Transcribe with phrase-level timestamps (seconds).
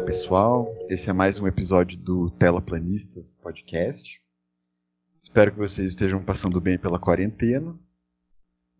[0.00, 4.18] Olá pessoal, esse é mais um episódio do Tela Planistas Podcast.
[5.22, 7.78] Espero que vocês estejam passando bem pela quarentena.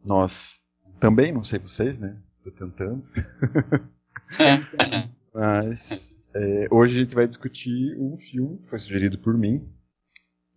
[0.03, 0.65] Nós
[0.99, 2.19] também, não sei vocês, né?
[2.39, 3.07] Estou tentando.
[5.35, 9.71] Mas é, hoje a gente vai discutir um filme que foi sugerido por mim,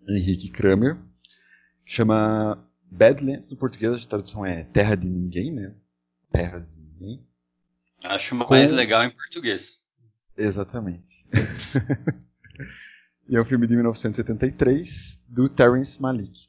[0.07, 0.97] Henrique Kramer,
[1.85, 5.75] chama Badlands, no português a tradução é Terra de Ninguém, né?
[6.31, 7.27] Terras de Ninguém.
[8.01, 8.77] Acho mais Com...
[8.77, 9.82] legal em português.
[10.37, 11.27] Exatamente.
[13.29, 16.47] e é um filme de 1973 do Terrence Malick.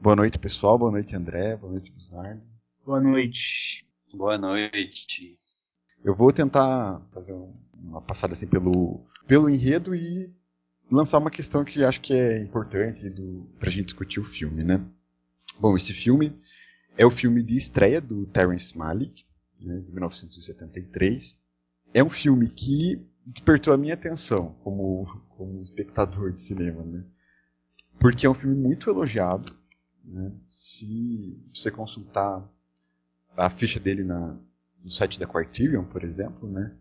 [0.00, 0.78] Boa noite, pessoal.
[0.78, 1.56] Boa noite, André.
[1.56, 2.42] Boa noite, Busnardo.
[2.84, 3.86] Boa noite.
[4.14, 5.36] Boa noite.
[6.04, 7.34] Eu vou tentar fazer
[7.74, 10.32] uma passada assim pelo, pelo enredo e
[10.90, 14.80] lançar uma questão que acho que é importante do, pra gente discutir o filme, né?
[15.58, 16.38] Bom, esse filme
[16.96, 19.24] é o filme de estreia do Terrence Malick,
[19.60, 21.36] né, de 1973
[21.96, 27.02] é um filme que despertou a minha atenção como, como espectador de cinema, né?
[27.98, 29.56] Porque é um filme muito elogiado,
[30.04, 30.30] né?
[30.46, 32.46] Se você consultar
[33.34, 34.38] a ficha dele na,
[34.84, 36.76] no site da Criterion, por exemplo, né?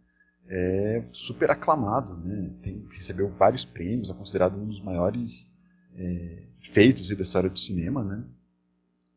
[0.50, 2.52] É super aclamado, né?
[2.62, 5.50] Tem, recebeu vários prêmios, é considerado um dos maiores
[5.96, 8.22] é, feitos da história do cinema, né?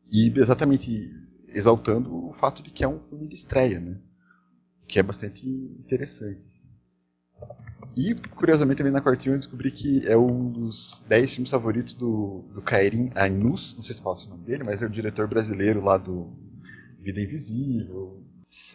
[0.09, 1.13] E exatamente
[1.49, 3.97] exaltando o fato de que é um filme de estreia, né?
[4.89, 6.41] Que é bastante interessante.
[6.41, 6.59] Assim.
[7.95, 12.43] E, curiosamente, também na quartinha eu descobri que é um dos 10 filmes favoritos do,
[12.53, 15.83] do Kairin Ainus, não sei se fala o nome dele, mas é o diretor brasileiro
[15.83, 16.33] lá do
[16.99, 18.23] Vida Invisível,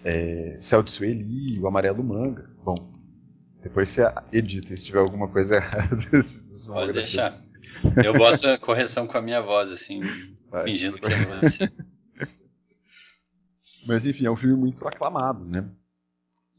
[0.04, 2.48] é, Céu de Sueli, O Amarelo Manga.
[2.64, 2.76] Bom,
[3.60, 5.96] depois você edita se tiver alguma coisa errada.
[6.66, 7.36] Pode deixar.
[8.04, 10.00] Eu boto a correção com a minha voz, assim,
[10.48, 10.64] Vai.
[10.64, 11.72] fingindo que é você.
[13.86, 15.68] Mas enfim, é um filme muito aclamado, né?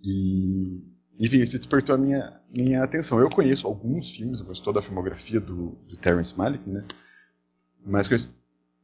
[0.05, 0.83] E,
[1.19, 3.19] enfim, isso despertou a minha, minha atenção.
[3.19, 6.85] Eu conheço alguns filmes, eu conheço toda a filmografia do, do Terrence Malick, né?
[7.83, 8.29] Mas conheço,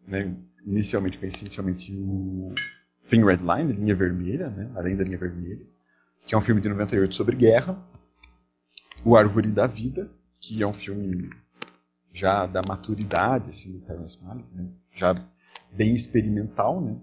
[0.08, 2.56] né, inicialmente conheci inicialmente o
[3.08, 4.72] Thin Red Line, Linha Vermelha, né?
[4.76, 5.62] Além da Linha Vermelha,
[6.26, 7.78] que é um filme de 98 sobre guerra.
[9.06, 11.30] O Árvore da Vida, que é um filme
[12.12, 14.68] já da maturidade assim, do Terrence Malick, né?
[14.94, 15.16] já
[15.72, 17.00] bem experimental, né?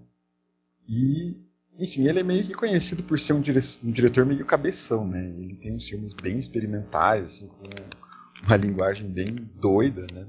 [0.87, 1.37] E
[1.79, 5.25] enfim, ele é meio que conhecido por ser um, dire um diretor meio cabeção, né?
[5.37, 7.63] Ele tem uns filmes bem experimentais, assim, com
[8.45, 10.27] uma linguagem bem doida, né?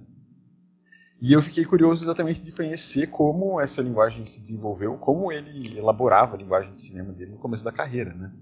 [1.21, 6.35] E eu fiquei curioso exatamente de conhecer como essa linguagem se desenvolveu, como ele elaborava
[6.35, 8.33] a linguagem de cinema dele no começo da carreira, né?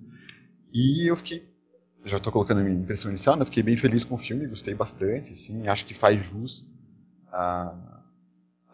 [0.73, 1.49] E eu fiquei,
[2.05, 3.45] já estou colocando a minha impressão inicial, né?
[3.47, 6.65] Fiquei bem feliz com o filme, gostei bastante, assim, acho que faz jus
[7.33, 8.03] a,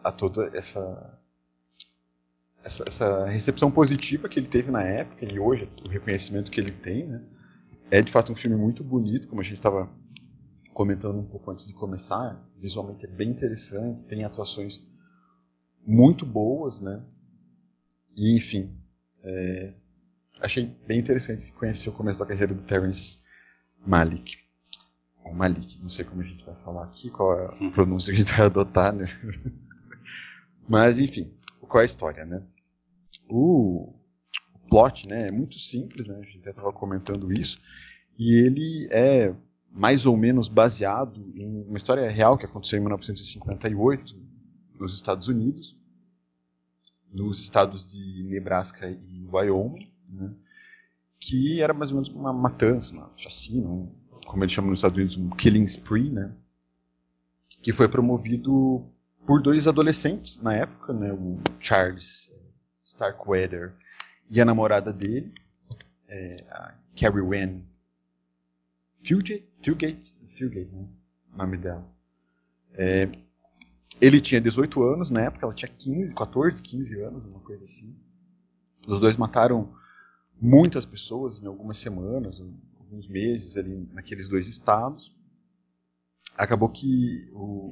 [0.03, 1.17] a toda essa
[2.65, 6.71] essa, essa, recepção positiva que ele teve na época e hoje o reconhecimento que ele
[6.71, 7.21] tem, né?
[7.91, 9.87] É de fato um filme muito bonito, como a gente estava
[10.73, 12.43] comentando um pouco antes de começar.
[12.57, 14.81] Visualmente é bem interessante, tem atuações
[15.85, 17.03] muito boas, né?
[18.15, 18.75] E enfim,
[19.23, 19.73] é,
[20.41, 23.19] achei bem interessante conhecer o começo da carreira do Terence
[23.85, 24.37] Malik.
[25.23, 28.19] Ou Malik, não sei como a gente vai falar aqui, qual é a pronúncia que
[28.19, 29.05] a gente vai adotar, né?
[30.67, 32.41] Mas enfim, qual é a história, né?
[33.27, 33.93] O
[34.69, 37.59] plot né, é muito simples, né, a gente até estava comentando isso,
[38.17, 39.33] e ele é
[39.71, 44.15] mais ou menos baseado em uma história real que aconteceu em 1958
[44.79, 45.75] nos Estados Unidos,
[47.11, 50.33] nos estados de Nebraska e Wyoming, né,
[51.19, 53.91] que era mais ou menos uma matança, uma chacina, um,
[54.25, 56.33] como eles chamam nos Estados Unidos, um killing spree, né,
[57.61, 58.85] que foi promovido
[59.25, 62.31] por dois adolescentes na época, né, o Charles
[62.85, 63.73] Starkweather
[64.29, 65.33] e a namorada dele,
[66.07, 67.65] é, a Carrie Wen
[68.99, 70.87] Fugate, Fugate, Fugate né?
[71.33, 71.85] o nome dela.
[72.73, 73.09] É,
[73.99, 77.95] ele tinha 18 anos na época, ela tinha 15, 14, 15 anos, uma coisa assim.
[78.87, 79.73] Os dois mataram
[80.39, 82.41] muitas pessoas em algumas semanas,
[82.79, 85.15] alguns meses ali naqueles dois estados.
[86.37, 87.71] Acabou que o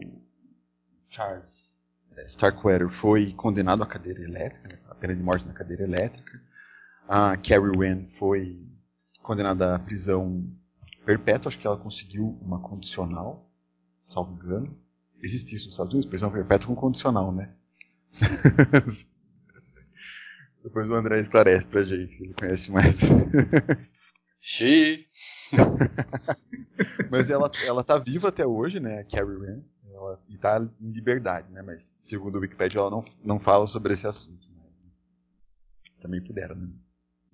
[1.09, 1.72] Charles
[2.27, 6.41] Starkweather foi condenado à cadeira elétrica, né, a pena de morte na cadeira elétrica.
[7.07, 8.59] A Carrie Wen foi
[9.21, 10.45] condenada à prisão
[11.05, 13.49] perpétua, acho que ela conseguiu uma condicional,
[14.07, 14.73] salvo engano.
[15.21, 17.53] Existe isso nos Estados Unidos, prisão perpétua com condicional, né?
[20.63, 22.99] Depois o André esclarece pra gente, ele conhece mais.
[24.39, 25.05] Xiii!
[27.11, 31.51] Mas ela, ela tá viva até hoje, né, a Carrie Wen ela está em liberdade,
[31.51, 31.61] né?
[31.61, 34.47] Mas segundo o Wikipedia ela não, não fala sobre esse assunto.
[34.49, 34.63] Né?
[36.01, 36.67] Também pudera, né?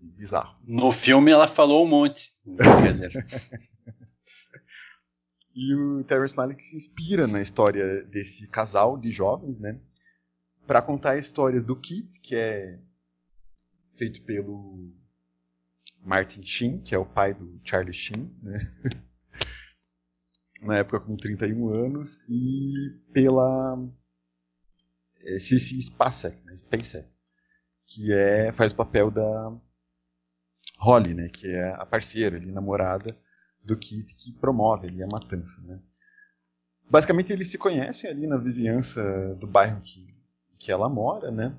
[0.01, 0.53] bizarro.
[0.65, 2.33] No filme ela falou um monte.
[5.56, 9.79] e o Terrence Malick se inspira na história desse casal de jovens, né?
[10.65, 12.79] Para contar a história do Kit, que é
[13.97, 14.89] feito pelo
[16.01, 18.59] Martin Sheen, que é o pai do Charlie Sheen, né?
[20.61, 23.77] na época com 31 anos, e pela
[25.39, 26.56] Cici Spacek, né?
[27.85, 29.51] Que é, faz o papel da
[30.79, 31.29] Holly, né?
[31.29, 33.17] que é a parceira, ali, namorada
[33.65, 35.61] do Kit, que promove ali a matança.
[35.61, 35.79] Né?
[36.89, 40.15] Basicamente eles se conhecem ali na vizinhança do bairro que,
[40.57, 41.56] que ela mora, né?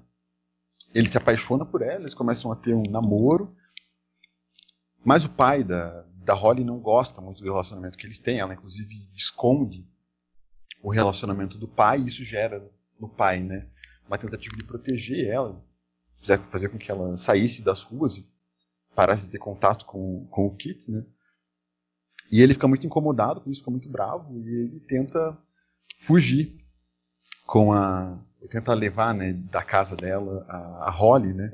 [0.93, 3.55] Ele se apaixona por ela, eles começam a ter um namoro,
[5.05, 8.55] mas o pai da, da Holly não gosta muito do relacionamento que eles têm, ela
[8.55, 9.87] inclusive esconde
[10.83, 13.67] o relacionamento do pai e isso gera no pai, né,
[14.07, 15.63] uma tentativa de proteger ela,
[16.51, 18.29] fazer com que ela saísse das ruas e
[18.95, 21.05] parasse de ter contato com, com o Kit, né.
[22.31, 25.37] E ele fica muito incomodado com isso, fica muito bravo e ele tenta
[25.99, 26.49] fugir
[27.45, 28.17] com a
[28.51, 31.53] tenta levar, né, da casa dela a, a Holly, né?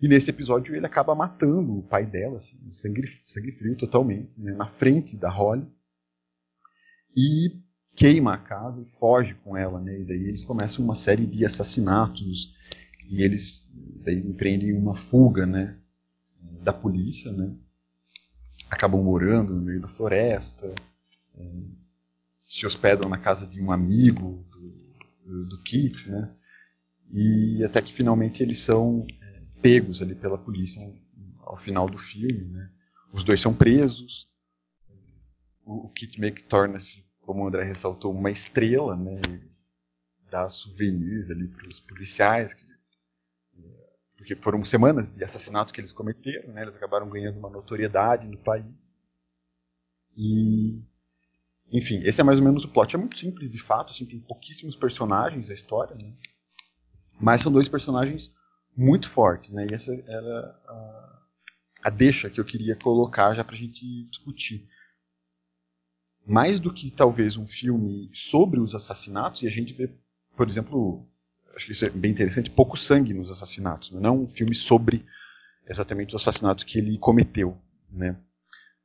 [0.00, 4.52] E nesse episódio ele acaba matando o pai dela, assim, sangue, sangue frio totalmente, né,
[4.52, 5.66] na frente da Holly.
[7.16, 7.60] E
[7.94, 10.00] queima a casa e foge com ela, né?
[10.00, 12.54] E daí eles começam uma série de assassinatos
[13.08, 13.68] e eles
[14.04, 15.78] daí empreendem uma fuga, né?
[16.62, 17.54] Da polícia, né?
[18.70, 20.74] Acabam morando no meio da floresta,
[21.36, 21.52] é,
[22.48, 24.44] se hospedam na casa de um amigo
[25.24, 26.30] do, do Kit, né?
[27.12, 29.06] E até que finalmente eles são
[29.64, 30.78] pegos ali pela polícia
[31.40, 32.70] ao final do filme, né?
[33.14, 34.28] Os dois são presos.
[35.64, 39.22] O, Kit meio torna-se como o André ressaltou, uma estrela, né?
[40.30, 42.62] Dar souvenirs ali para os policiais, que,
[44.18, 46.60] porque foram semanas de assassinato que eles cometeram, né?
[46.60, 48.94] Eles acabaram ganhando uma notoriedade no país.
[50.14, 50.78] E,
[51.72, 52.94] enfim, esse é mais ou menos o plot.
[52.94, 56.12] É muito simples, de fato, assim, tem pouquíssimos personagens a história, né?
[57.18, 58.34] Mas são dois personagens
[58.76, 59.66] muito fortes, né?
[59.70, 61.18] E essa era a,
[61.84, 64.68] a deixa que eu queria colocar já para a gente discutir
[66.26, 69.90] mais do que talvez um filme sobre os assassinatos, e a gente vê,
[70.36, 71.06] por exemplo,
[71.54, 74.00] acho que isso é bem interessante, pouco sangue nos assassinatos, né?
[74.00, 75.04] não um filme sobre
[75.66, 77.56] exatamente os assassinatos que ele cometeu,
[77.90, 78.16] né?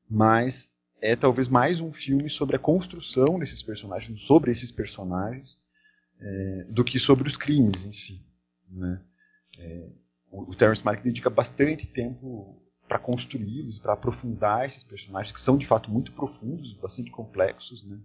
[0.09, 0.71] Mas
[1.01, 5.57] é talvez mais um filme sobre a construção desses personagens, sobre esses personagens,
[6.19, 8.21] é, do que sobre os crimes em si,
[8.69, 9.01] né?
[9.59, 9.89] É,
[10.31, 15.67] o, Terrence Malick dedica bastante tempo para construí-los, para aprofundar esses personagens que são de
[15.67, 17.99] fato muito profundos, bastante complexos, né?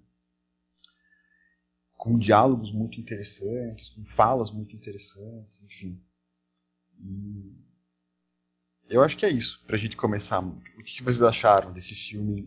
[1.97, 6.03] com diálogos muito interessantes, com falas muito interessantes, enfim.
[7.01, 7.65] E
[8.89, 10.41] eu acho que é isso, para a gente começar.
[10.41, 12.47] O que vocês acharam desse filme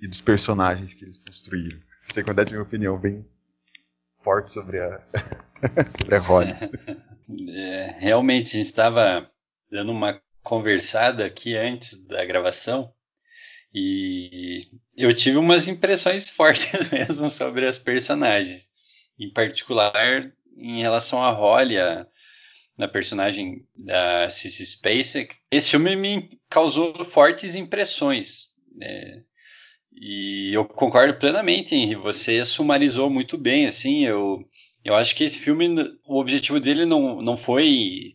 [0.00, 1.80] e dos personagens que eles construíram?
[2.12, 3.24] Sei que eu minha opinião bem
[4.26, 5.00] forte sobre a,
[6.00, 6.52] sobre a Holly.
[7.48, 9.30] É, realmente, a gente estava
[9.70, 12.92] dando uma conversado aqui antes da gravação
[13.72, 18.68] e eu tive umas impressões fortes mesmo sobre as personagens,
[19.16, 22.04] em particular em relação a Holly, a,
[22.76, 25.36] na personagem da Cissy Spacek.
[25.52, 28.46] Esse filme me causou fortes impressões.
[28.74, 29.22] Né?
[29.96, 31.94] E eu concordo plenamente, Henry.
[31.96, 34.04] Você sumarizou muito bem, assim.
[34.04, 34.46] Eu,
[34.84, 35.68] eu acho que esse filme,
[36.06, 38.14] o objetivo dele não, não foi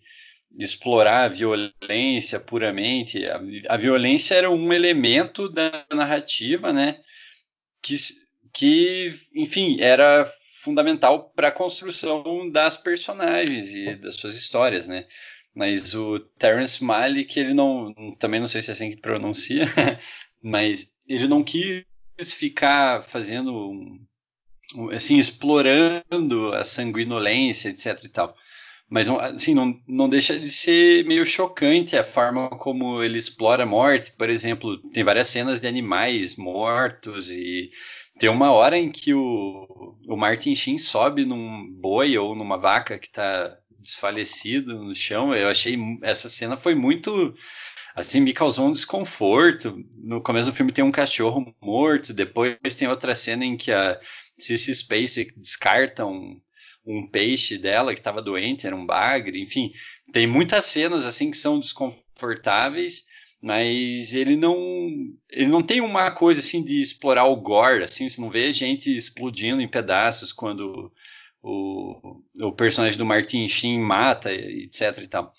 [0.58, 3.26] explorar a violência puramente.
[3.26, 7.02] A, a, violência era um elemento da narrativa, né?
[7.82, 7.96] Que,
[8.54, 10.26] que enfim, era
[10.62, 15.08] fundamental para a construção das personagens e das suas histórias, né?
[15.54, 19.66] Mas o Terence Malick, ele não, também não sei se é assim que pronuncia,
[20.42, 21.84] mas ele não quis
[22.34, 24.00] ficar fazendo,
[24.92, 28.36] assim, explorando a sanguinolência, etc e tal.
[28.90, 33.66] Mas assim, não, não deixa de ser meio chocante a forma como ele explora a
[33.66, 34.12] morte.
[34.12, 37.72] Por exemplo, tem várias cenas de animais mortos e
[38.20, 43.00] tem uma hora em que o, o Martin Sheen sobe num boi ou numa vaca
[43.00, 45.34] que está desfalecido no chão.
[45.34, 47.34] Eu achei essa cena foi muito
[47.96, 49.84] assim me causou um desconforto.
[49.98, 54.00] No começo do filme tem um cachorro morto, depois tem outra cena em que a
[54.38, 56.40] Cissy Spacek descarta um,
[56.86, 59.72] um peixe dela que estava doente, era um bagre, enfim,
[60.12, 63.06] tem muitas cenas assim que são desconfortáveis,
[63.42, 64.56] mas ele não
[65.30, 68.94] ele não tem uma coisa assim de explorar o gore, assim, você não vê gente
[68.96, 70.92] explodindo em pedaços quando
[71.42, 75.34] o, o personagem do Martin Sheen mata, etc e tal.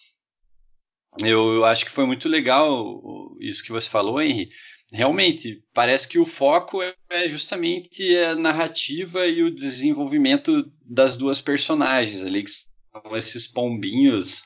[1.18, 4.48] Eu, acho que foi muito legal isso que você falou, Henry.
[4.90, 11.40] Realmente, parece que o foco é, é justamente a narrativa e o desenvolvimento das duas
[11.40, 14.42] personagens ali, que são esses pombinhos.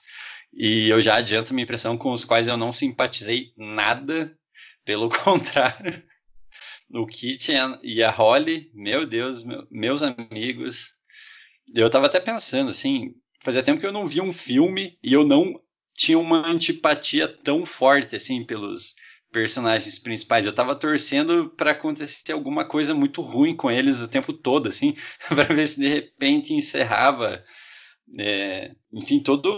[0.53, 4.37] E eu já adianto minha impressão com os quais eu não simpatizei nada,
[4.85, 6.03] pelo contrário.
[6.91, 10.95] O Kit e a Holly, meu Deus, meu, meus amigos.
[11.75, 15.27] Eu tava até pensando, assim, fazia tempo que eu não via um filme e eu
[15.27, 15.61] não
[15.97, 18.95] tinha uma antipatia tão forte assim pelos
[19.33, 20.47] personagens principais.
[20.47, 24.95] Eu tava torcendo para acontecer alguma coisa muito ruim com eles o tempo todo, assim,
[25.29, 27.43] para ver se de repente encerrava,
[28.19, 29.49] é, enfim, toda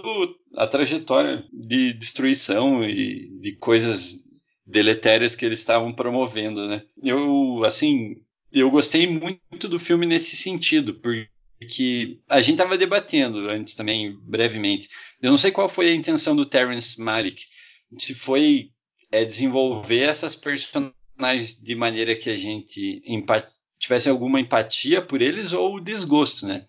[0.56, 4.24] a trajetória de destruição e de coisas
[4.66, 6.82] deletérias que eles estavam promovendo, né?
[7.02, 8.16] Eu, assim,
[8.52, 11.28] eu gostei muito do filme nesse sentido, porque
[11.66, 14.88] que a gente estava debatendo antes também, brevemente.
[15.20, 17.44] Eu não sei qual foi a intenção do Terrence Malick.
[17.96, 18.70] Se foi
[19.10, 23.02] é, desenvolver essas personagens de maneira que a gente
[23.78, 26.66] tivesse alguma empatia por eles ou desgosto, né?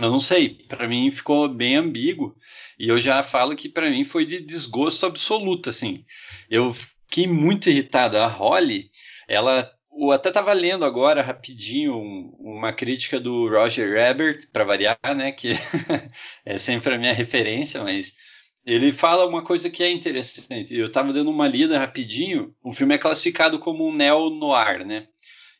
[0.00, 0.50] Eu não sei.
[0.68, 2.36] Para mim ficou bem ambíguo.
[2.78, 6.04] E eu já falo que para mim foi de desgosto absoluto, assim.
[6.48, 8.16] Eu fiquei muito irritado.
[8.16, 8.90] A Holly,
[9.26, 11.96] ela eu até estava lendo agora rapidinho
[12.38, 15.50] uma crítica do Roger Ebert, para variar, né, que
[16.44, 18.14] é sempre a minha referência, mas
[18.64, 20.74] ele fala uma coisa que é interessante.
[20.74, 22.54] Eu estava dando uma lida rapidinho.
[22.62, 25.08] O filme é classificado como um neo-noir, né?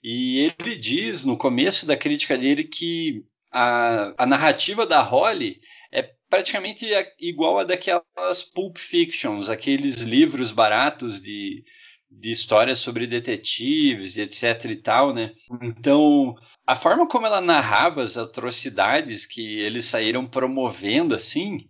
[0.02, 5.60] E ele diz no começo da crítica dele que a, a narrativa da Holly
[5.90, 6.86] é praticamente
[7.18, 11.64] igual a daquelas Pulp Fictions, aqueles livros baratos de
[12.10, 15.32] de histórias sobre detetives, etc e tal, né?
[15.62, 16.34] Então,
[16.66, 21.68] a forma como ela narrava as atrocidades que eles saíram promovendo, assim,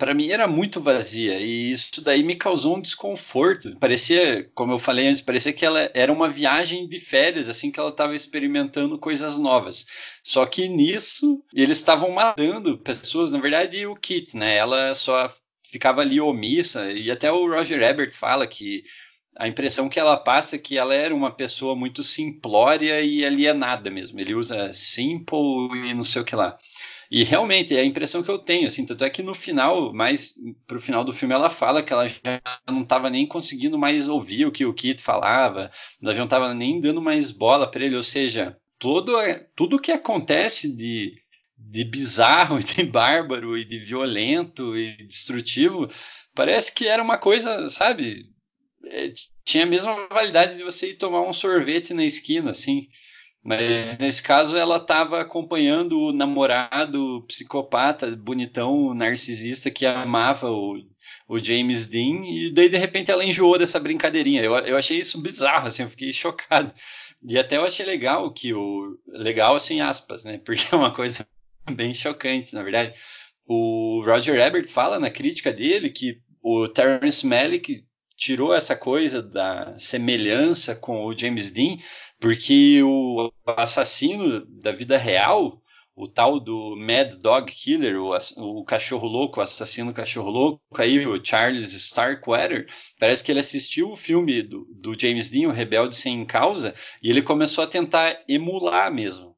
[0.00, 3.76] para mim era muito vazia e isso daí me causou um desconforto.
[3.78, 7.78] Parecia, como eu falei antes, parecia que ela era uma viagem de férias, assim que
[7.78, 9.84] ela estava experimentando coisas novas.
[10.24, 14.56] Só que nisso eles estavam matando pessoas, na verdade o Kit, né?
[14.56, 15.30] Ela só
[15.70, 18.82] ficava ali omissa e até o Roger Ebert fala que
[19.36, 23.90] a impressão que ela passa é que ela era uma pessoa muito simplória e alienada
[23.90, 24.18] mesmo.
[24.20, 25.38] Ele usa simple
[25.88, 26.58] e não sei o que lá.
[27.10, 30.34] E realmente é a impressão que eu tenho, assim, tanto é que no final, mais
[30.64, 34.46] pro final do filme, ela fala que ela já não estava nem conseguindo mais ouvir
[34.46, 37.96] o que o Kit falava, ela já não estava nem dando mais bola para ele,
[37.96, 39.12] ou seja, todo,
[39.56, 41.12] tudo que acontece de,
[41.58, 45.88] de bizarro e de bárbaro e de violento e destrutivo,
[46.32, 48.30] parece que era uma coisa, sabe,
[48.86, 49.12] é,
[49.44, 52.88] tinha a mesma validade de você ir tomar um sorvete na esquina, assim.
[53.42, 60.76] Mas nesse caso ela estava acompanhando o namorado psicopata, bonitão, narcisista que amava o,
[61.26, 64.42] o James Dean, e daí de repente ela enjoou dessa brincadeirinha.
[64.42, 66.72] Eu, eu achei isso bizarro, assim, eu fiquei chocado.
[67.26, 68.98] E até eu achei legal que o.
[69.08, 70.38] Legal, assim, aspas, né?
[70.38, 71.26] Porque é uma coisa
[71.72, 72.94] bem chocante, na verdade.
[73.46, 77.84] O Roger Ebert fala na crítica dele que o Terence Malick
[78.20, 81.76] tirou essa coisa da semelhança com o James Dean,
[82.20, 85.58] porque o assassino da vida real,
[85.96, 91.06] o tal do Mad Dog Killer, o, o cachorro louco, o assassino cachorro louco, aí
[91.06, 92.66] o Charles Starkweather,
[92.98, 97.08] parece que ele assistiu o filme do, do James Dean, o Rebelde Sem Causa, e
[97.08, 99.34] ele começou a tentar emular mesmo.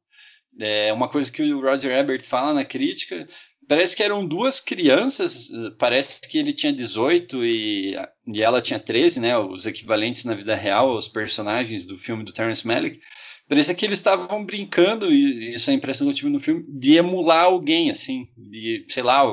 [0.60, 3.26] É uma coisa que o Roger Ebert fala na crítica,
[3.72, 9.18] Parece que eram duas crianças, parece que ele tinha 18 e, e ela tinha 13,
[9.18, 9.38] né?
[9.38, 13.00] Os equivalentes na vida real aos personagens do filme do Terrence Malick.
[13.48, 16.66] Parece que eles estavam brincando, e isso é a impressão que eu tive no filme,
[16.68, 19.24] de emular alguém, assim, de, sei lá,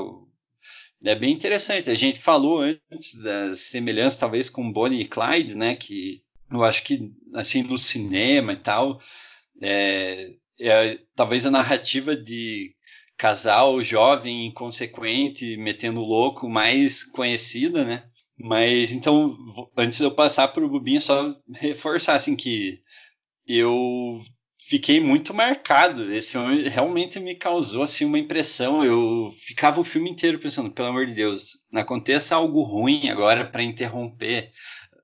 [1.04, 1.92] é bem interessante.
[1.92, 5.76] A gente falou antes da semelhança, talvez, com Bonnie e Clyde, né?
[5.76, 9.02] Que eu acho que, assim, no cinema e tal,
[9.62, 10.32] é,
[10.62, 12.74] é, talvez a narrativa de
[13.20, 18.06] casal jovem, inconsequente, metendo louco, mais conhecida, né?
[18.38, 19.38] Mas então,
[19.78, 22.80] antes de eu passar para o Bubinho, só reforçar assim que
[23.46, 24.24] eu
[24.70, 26.14] fiquei muito marcado.
[26.14, 28.86] Esse filme realmente me causou assim uma impressão.
[28.86, 33.46] Eu ficava o filme inteiro pensando, pelo amor de Deus, não aconteça algo ruim agora
[33.46, 34.50] para interromper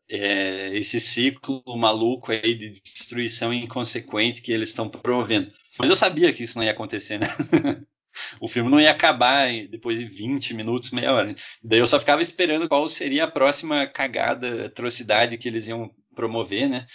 [0.10, 5.52] é, esse ciclo maluco aí de destruição inconsequente que eles estão promovendo.
[5.78, 7.28] Mas eu sabia que isso não ia acontecer, né?
[8.40, 11.36] O filme não ia acabar depois de 20 minutos, meia hora.
[11.64, 16.70] Daí eu só ficava esperando qual seria a próxima cagada, atrocidade que eles iam promover,
[16.70, 16.86] né?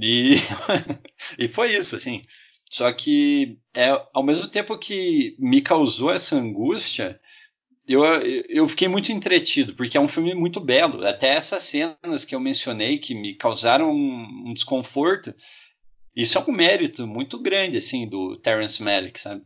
[0.00, 0.34] E,
[1.38, 2.22] e foi isso, assim.
[2.70, 7.20] Só que, é, ao mesmo tempo que me causou essa angústia,
[7.86, 8.02] eu,
[8.48, 11.06] eu fiquei muito entretido, porque é um filme muito belo.
[11.06, 15.34] Até essas cenas que eu mencionei que me causaram um, um desconforto,
[16.16, 19.42] isso é um mérito muito grande, assim, do Terrence Malick, sabe?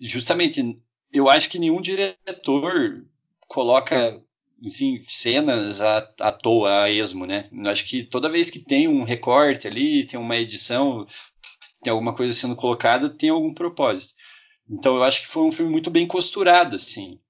[0.00, 0.76] Justamente,
[1.12, 3.04] eu acho que nenhum diretor
[3.48, 4.22] coloca
[4.60, 7.48] enfim, cenas à, à toa, a esmo, né?
[7.52, 11.06] Eu acho que toda vez que tem um recorte ali, tem uma edição,
[11.82, 14.14] tem alguma coisa sendo colocada, tem algum propósito.
[14.68, 17.20] Então eu acho que foi um filme muito bem costurado, assim.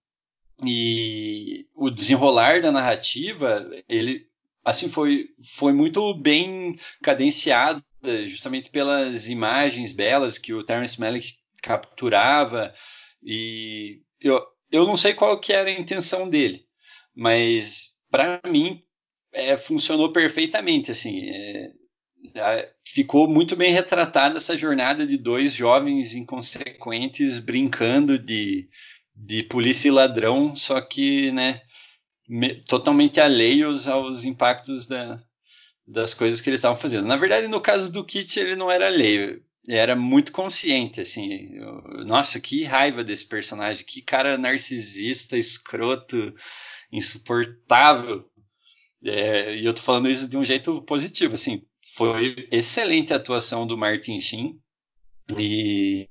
[0.64, 4.26] E o desenrolar da narrativa, ele
[4.64, 7.84] assim foi foi muito bem cadenciado,
[8.24, 11.34] justamente pelas imagens belas que o Terence Malick
[11.66, 12.72] capturava
[13.20, 16.64] e eu, eu não sei qual que era a intenção dele,
[17.14, 18.80] mas para mim
[19.32, 27.40] é, funcionou perfeitamente assim é, ficou muito bem retratada essa jornada de dois jovens inconsequentes
[27.40, 28.68] brincando de,
[29.14, 31.62] de polícia e ladrão só que né
[32.28, 35.20] me, totalmente alheios aos impactos da,
[35.86, 37.06] das coisas que eles estavam fazendo.
[37.06, 41.54] Na verdade no caso do Kit ele não era alheio era muito consciente, assim.
[41.54, 46.34] Eu, nossa, que raiva desse personagem, que cara narcisista, escroto,
[46.92, 48.24] insuportável.
[49.04, 51.62] É, e eu tô falando isso de um jeito positivo, assim.
[51.94, 54.60] Foi excelente a atuação do Martin Sheen.
[55.38, 56.08] E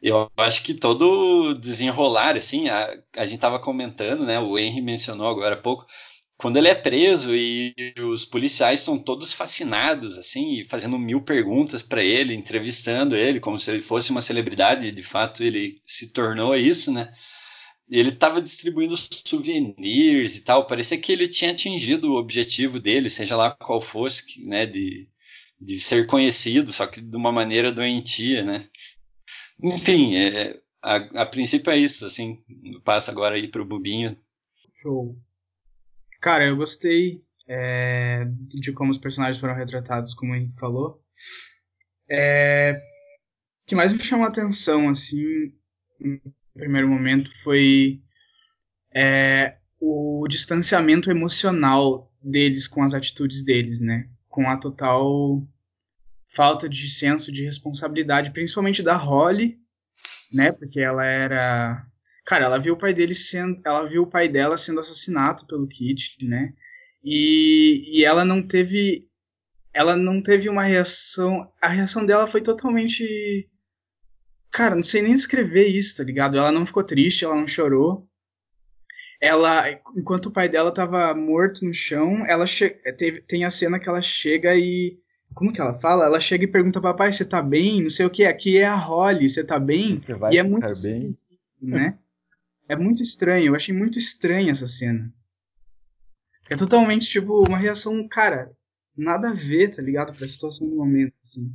[0.00, 4.38] eu acho que todo desenrolar, assim, a, a gente tava comentando, né?
[4.38, 5.86] O Henry mencionou agora há pouco.
[6.38, 12.04] Quando ele é preso e os policiais estão todos fascinados, assim, fazendo mil perguntas para
[12.04, 16.92] ele, entrevistando ele, como se ele fosse uma celebridade, de fato ele se tornou isso,
[16.92, 17.10] né?
[17.88, 20.66] ele estava distribuindo souvenirs e tal.
[20.66, 25.08] Parecia que ele tinha atingido o objetivo dele, seja lá qual fosse, né, de,
[25.60, 28.68] de ser conhecido, só que de uma maneira doentia, né.
[29.62, 32.42] Enfim, é, a, a, princípio é isso, assim.
[32.84, 34.16] Passo agora aí para o Bubinho.
[34.82, 35.16] Show.
[36.26, 41.00] Cara, eu gostei é, de como os personagens foram retratados, como gente falou.
[42.10, 42.82] É,
[43.62, 45.54] o que mais me chamou a atenção, assim,
[46.52, 48.02] primeiro momento foi
[48.92, 54.10] é, o distanciamento emocional deles com as atitudes deles, né?
[54.28, 55.46] Com a total
[56.26, 59.60] falta de senso de responsabilidade, principalmente da Holly,
[60.32, 60.50] né?
[60.50, 61.86] Porque ela era,
[62.26, 65.66] cara, ela viu o pai dele sendo, ela viu o pai dela sendo assassinado pelo
[65.66, 66.52] Kit, né?
[67.02, 69.08] E, e ela não teve,
[69.72, 73.48] ela não teve uma reação, a reação dela foi totalmente
[74.56, 76.38] Cara, não sei nem escrever isso, tá ligado?
[76.38, 78.08] Ela não ficou triste, ela não chorou.
[79.20, 82.46] Ela, enquanto o pai dela tava morto no chão, ela
[82.96, 84.98] teve, tem a cena que ela chega e.
[85.34, 86.06] Como que ela fala?
[86.06, 87.82] Ela chega e pergunta, papai, você tá bem?
[87.82, 89.98] Não sei o que, aqui é a Holly, você tá bem?
[89.98, 91.06] Você vai e é muito bem?
[91.60, 91.98] né?
[92.68, 95.12] É muito estranho, eu achei muito estranha essa cena.
[96.48, 98.52] É totalmente, tipo, uma reação, cara,
[98.96, 100.16] nada a ver, tá ligado?
[100.16, 101.52] Pra situação do momento, assim.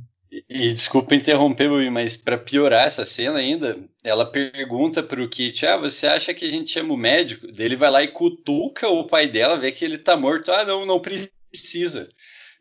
[0.48, 6.06] E, desculpa interromper, mas para piorar essa cena ainda, ela pergunta pro Kit: Ah, você
[6.06, 7.46] acha que a gente chama o médico?
[7.58, 10.50] Ele vai lá e cutuca o pai dela, vê que ele tá morto.
[10.50, 12.08] Ah, não, não precisa.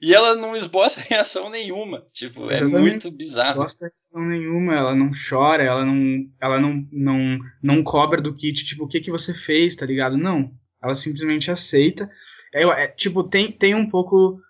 [0.01, 2.03] E ela não esboça reação nenhuma.
[2.11, 2.75] Tipo, é Exatamente.
[2.75, 3.59] é muito bizarro.
[3.59, 8.33] Não esboça reação nenhuma, ela não chora, ela não, ela não, não, não cobra do
[8.33, 10.17] Kit, tipo, o que que você fez, tá ligado?
[10.17, 10.51] Não.
[10.81, 12.09] Ela simplesmente aceita.
[12.53, 14.41] É, é tipo, tem, tem um pouco.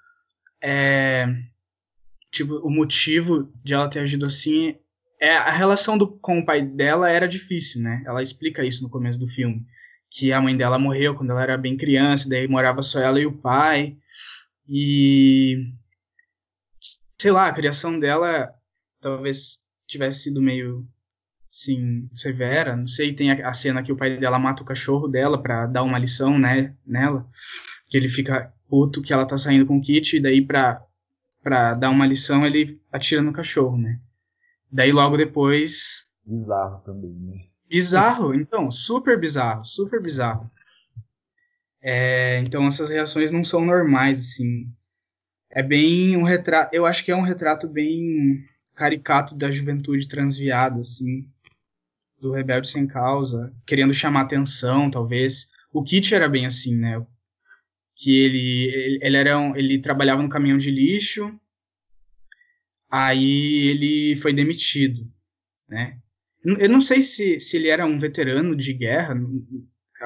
[0.64, 1.28] É,
[2.32, 4.76] tipo, o motivo de ela ter agido assim
[5.20, 8.02] é a relação do, com o pai dela era difícil, né?
[8.06, 9.64] Ela explica isso no começo do filme,
[10.10, 13.26] que a mãe dela morreu quando ela era bem criança, daí morava só ela e
[13.26, 13.98] o pai.
[14.74, 15.74] E
[17.20, 18.50] sei lá, a criação dela
[19.02, 20.88] talvez tivesse sido meio
[21.50, 25.10] sim severa, não sei, tem a, a cena que o pai dela mata o cachorro
[25.10, 27.28] dela para dar uma lição, né, nela,
[27.90, 30.82] que ele fica puto que ela tá saindo com o Kit e daí pra
[31.44, 34.00] para dar uma lição, ele atira no cachorro, né?
[34.72, 36.08] Daí logo depois.
[36.26, 37.46] Bizarro também, né?
[37.68, 40.50] Bizarro, então, super bizarro, super bizarro.
[41.82, 44.72] É, então essas reações não são normais, assim.
[45.50, 46.74] É bem um retrato.
[46.74, 51.28] Eu acho que é um retrato bem caricato da juventude transviada, assim.
[52.20, 55.50] Do rebelde sem causa, querendo chamar atenção, talvez.
[55.74, 57.04] O Kit era bem assim, né?
[58.02, 61.40] que ele, ele, era um, ele trabalhava no caminhão de lixo,
[62.90, 65.08] aí ele foi demitido,
[65.70, 66.00] né?
[66.44, 69.14] Eu não sei se, se ele era um veterano de guerra,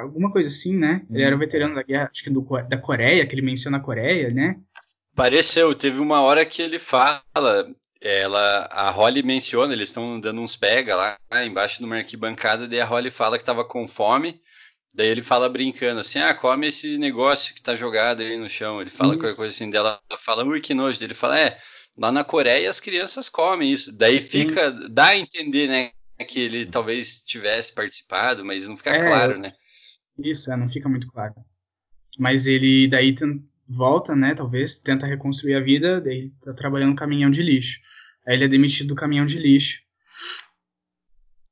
[0.01, 1.01] alguma coisa assim, né?
[1.09, 3.81] Ele era um veterano da guerra, acho que do, da Coreia, que ele menciona a
[3.81, 4.57] Coreia, né?
[5.15, 7.23] Pareceu, teve uma hora que ele fala,
[8.01, 12.81] ela, a Holly menciona, eles estão dando uns pega lá, embaixo de uma arquibancada, daí
[12.81, 14.41] a Holly fala que estava com fome,
[14.93, 18.81] daí ele fala brincando assim, ah, come esse negócio que tá jogado aí no chão,
[18.81, 19.19] ele fala isso.
[19.19, 21.57] qualquer coisa assim dela, fala, ui, que nojo, ele fala, é,
[21.97, 24.87] lá na Coreia as crianças comem isso, daí fica, Sim.
[24.91, 25.91] dá a entender, né,
[26.27, 29.53] que ele talvez tivesse participado, mas não fica é, claro, né.
[30.17, 31.33] Isso, é, não fica muito claro.
[32.17, 33.13] Mas ele daí
[33.67, 37.79] volta, né, talvez, tenta reconstruir a vida, daí tá trabalhando no caminhão de lixo.
[38.25, 39.79] Aí ele é demitido do caminhão de lixo.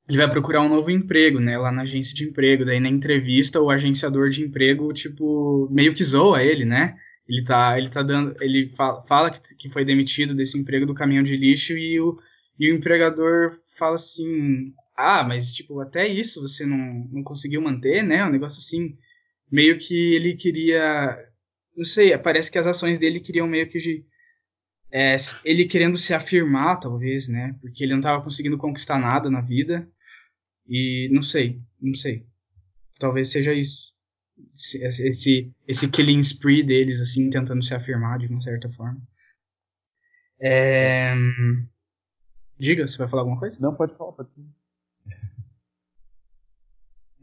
[0.08, 2.65] Ele vai procurar um novo emprego, né, lá na agência de emprego.
[2.65, 6.95] Daí na entrevista o agenciador de emprego, tipo, meio que zoa ele, né?
[7.28, 10.93] Ele tá, ele tá dando, ele fala, fala que, que foi demitido desse emprego do
[10.93, 12.17] caminhão de lixo e o,
[12.60, 16.77] e o empregador fala assim, ah, mas tipo, até isso você não,
[17.12, 18.25] não conseguiu manter, né?
[18.25, 18.97] Um negócio assim,
[19.51, 21.17] meio que ele queria
[21.75, 24.06] não sei, parece que as ações dele queriam meio que
[24.91, 27.56] é, ele querendo se afirmar, talvez, né?
[27.60, 29.89] Porque ele não estava conseguindo conquistar nada na vida.
[30.67, 32.27] E não sei, não sei.
[32.99, 33.91] Talvez seja isso.
[34.53, 39.01] Esse, esse, esse killing spree deles, assim, tentando se afirmar de uma certa forma.
[40.39, 41.15] É...
[42.60, 43.58] Diga, você vai falar alguma coisa?
[43.60, 44.47] Não, pode falar, pode falar.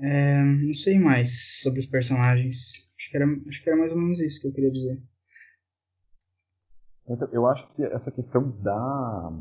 [0.03, 2.89] É, não sei mais sobre os personagens.
[2.97, 5.03] Acho que, era, acho que era mais ou menos isso que eu queria dizer.
[7.09, 9.33] Então, eu acho que essa questão da,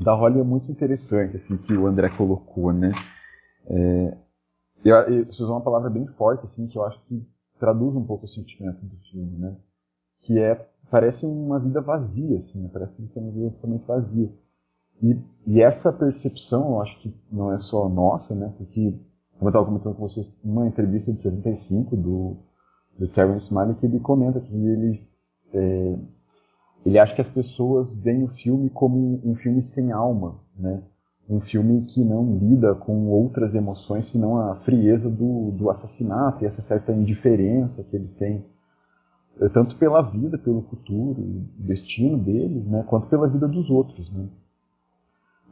[0.00, 2.92] da Holly é muito interessante, assim, que o André colocou, né?
[3.66, 4.18] É,
[4.84, 7.26] eu, eu, você usou uma palavra bem forte, assim, que eu acho que
[7.58, 9.56] traduz um pouco o sentimento do filme, né?
[10.20, 10.54] Que é,
[10.90, 12.70] parece uma vida vazia, assim, né?
[12.72, 14.32] parece que ele tem uma vida totalmente vazia.
[15.02, 18.52] E, e, essa percepção, eu acho que não é só nossa, né?
[18.56, 18.94] Porque
[19.38, 22.36] como eu estava comentando com vocês, uma entrevista de 75 do,
[22.98, 25.08] do Terrence Malick, ele comenta que ele,
[25.54, 25.98] é,
[26.84, 30.82] ele acha que as pessoas veem o filme como um filme sem alma, né?
[31.28, 36.46] um filme que não lida com outras emoções senão a frieza do, do assassinato e
[36.46, 38.44] essa certa indiferença que eles têm
[39.52, 44.26] tanto pela vida, pelo futuro, destino deles, né, quanto pela vida dos outros, né.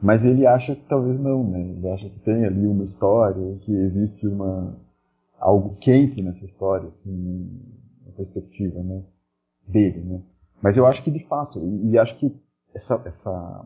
[0.01, 1.59] Mas ele acha que talvez não, né?
[1.59, 4.77] Ele acha que tem ali uma história, que existe uma
[5.39, 7.61] algo quente nessa história, assim,
[8.05, 9.03] na perspectiva, né?
[9.67, 10.21] Dele, né?
[10.61, 12.35] Mas eu acho que de fato, e, e acho que
[12.73, 13.65] essa, essa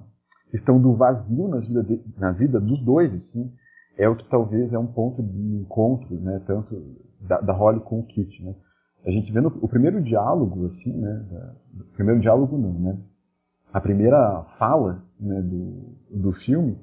[0.49, 3.51] questão do vazio nas vida de, na vida dos dois, assim,
[3.97, 6.41] é o que talvez é um ponto de encontro, né?
[6.45, 8.55] Tanto da, da Holly com o Kit, né?
[9.05, 11.25] A gente vê no, o primeiro diálogo, assim, né?
[11.29, 12.97] Da, o primeiro diálogo não, né?
[13.73, 16.77] A primeira fala né, do, do filme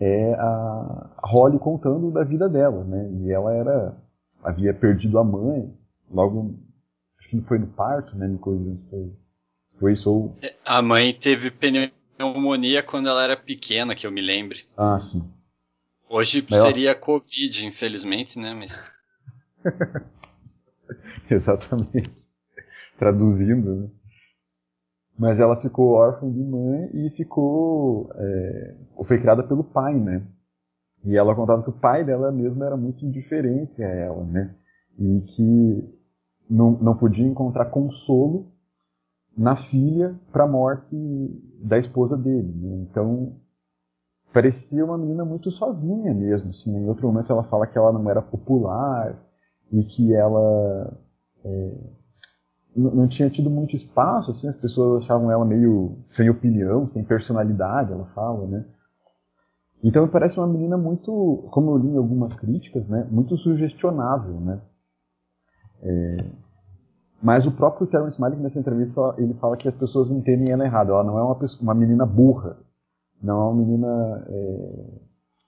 [0.00, 3.10] é a Holly contando da vida dela, né?
[3.20, 3.96] E ela era
[4.42, 5.72] havia perdido a mãe,
[6.10, 6.58] logo
[7.18, 8.36] acho que foi no parto, né?
[8.90, 9.12] Foi,
[9.78, 10.36] foi isso ou...
[10.42, 14.64] É, a mãe teve pneumonia quando ela era pequena, que eu me lembre.
[14.76, 15.22] Ah, sim.
[16.08, 16.98] Hoje Mas seria ela...
[16.98, 18.54] Covid, infelizmente, né?
[18.54, 18.82] Mas
[21.30, 22.10] exatamente.
[22.98, 23.88] Traduzindo, né?
[25.22, 30.26] Mas ela ficou órfã de mãe e ficou é, foi criada pelo pai, né?
[31.04, 34.52] E ela contava que o pai dela mesmo era muito indiferente a ela, né?
[34.98, 35.96] E que
[36.50, 38.50] não, não podia encontrar consolo
[39.38, 40.90] na filha para a morte
[41.62, 42.52] da esposa dele.
[42.56, 42.84] Né?
[42.90, 43.36] Então
[44.32, 46.50] parecia uma menina muito sozinha mesmo.
[46.50, 46.76] Assim.
[46.76, 49.16] Em outro momento ela fala que ela não era popular
[49.70, 50.98] e que ela
[51.44, 51.74] é,
[52.74, 57.92] não tinha tido muito espaço, assim, as pessoas achavam ela meio sem opinião, sem personalidade,
[57.92, 58.64] ela fala, né?
[59.84, 64.60] Então parece uma menina muito, como eu li em algumas críticas, né, muito sugestionável, né?
[65.82, 66.24] É,
[67.20, 70.90] mas o próprio Terence Malick nessa entrevista ele fala que as pessoas entendem ela errado.
[70.90, 72.56] Ela não é uma, pessoa, uma menina burra,
[73.22, 74.84] não é uma menina, é,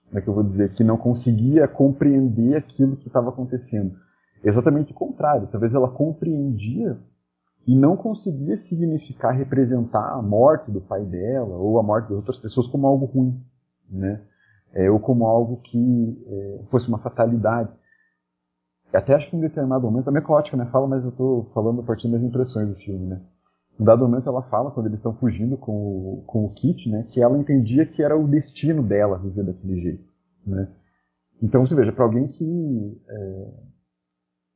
[0.06, 3.96] como é que eu vou dizer, que não conseguia compreender aquilo que estava acontecendo.
[4.42, 5.48] Exatamente o contrário.
[5.50, 6.98] Talvez ela compreendia
[7.66, 12.38] e não conseguia significar, representar a morte do pai dela ou a morte das outras
[12.38, 13.42] pessoas como algo ruim,
[13.90, 14.20] né?
[14.74, 17.70] É, ou como algo que é, fosse uma fatalidade.
[18.92, 21.80] Até acho que em determinado momento, a minha caótica, né, fala, mas eu estou falando
[21.80, 23.20] a partir das impressões do filme, né?
[23.78, 27.06] Em dado momento ela fala, quando eles estão fugindo com o, com o Kit, né,
[27.10, 30.04] que ela entendia que era o destino dela viver daquele jeito,
[30.46, 30.68] né?
[31.42, 33.52] Então você veja, para alguém que é,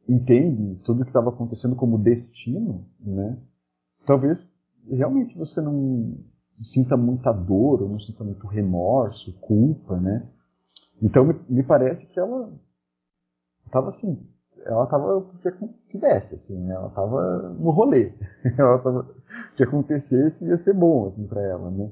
[0.08, 3.38] entende tudo o que estava acontecendo como destino, né?
[4.06, 4.50] Talvez
[4.88, 6.16] realmente você não
[6.62, 10.26] sinta muita dor, ou não sinta muito remorso, culpa, né?
[11.02, 12.52] Então me, me parece que ela
[13.66, 14.18] estava assim
[14.68, 15.50] ela tava porque
[15.88, 16.74] que desce, assim, né?
[16.74, 18.12] ela tava no rolê.
[18.58, 21.90] ela tava, o que acontecesse ia ser bom, assim, para ela, né?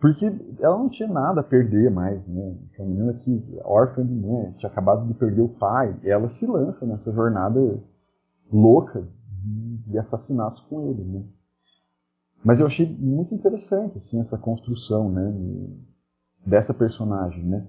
[0.00, 0.26] Porque
[0.60, 2.56] ela não tinha nada a perder mais, né?
[2.78, 6.84] Uma menina que órfã de mãe, tinha acabado de perder o pai, ela se lança
[6.84, 7.80] nessa jornada
[8.52, 9.06] louca
[9.42, 11.22] de, de assassinatos com ele, né?
[12.44, 15.34] Mas eu achei muito interessante, assim, essa construção, né?
[16.44, 17.66] Dessa personagem, né?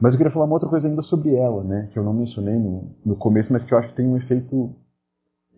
[0.00, 1.88] Mas eu queria falar uma outra coisa ainda sobre ela, né?
[1.92, 4.74] Que eu não mencionei no, no começo, mas que eu acho que tem um efeito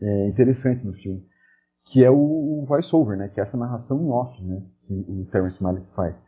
[0.01, 1.25] é, interessante no filme.
[1.87, 2.17] Que é o,
[2.63, 3.29] o voice-over, né?
[3.29, 4.63] Que é essa narração em off, né?
[4.87, 6.23] Que o Terrence Malick faz.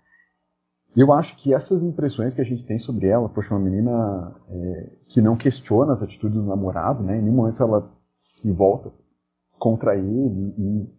[0.96, 4.92] Eu acho que essas impressões que a gente tem sobre ela, poxa, uma menina é,
[5.08, 7.18] que não questiona as atitudes do namorado, né?
[7.18, 8.92] Em nenhum momento ela se volta
[9.58, 10.98] contra ele e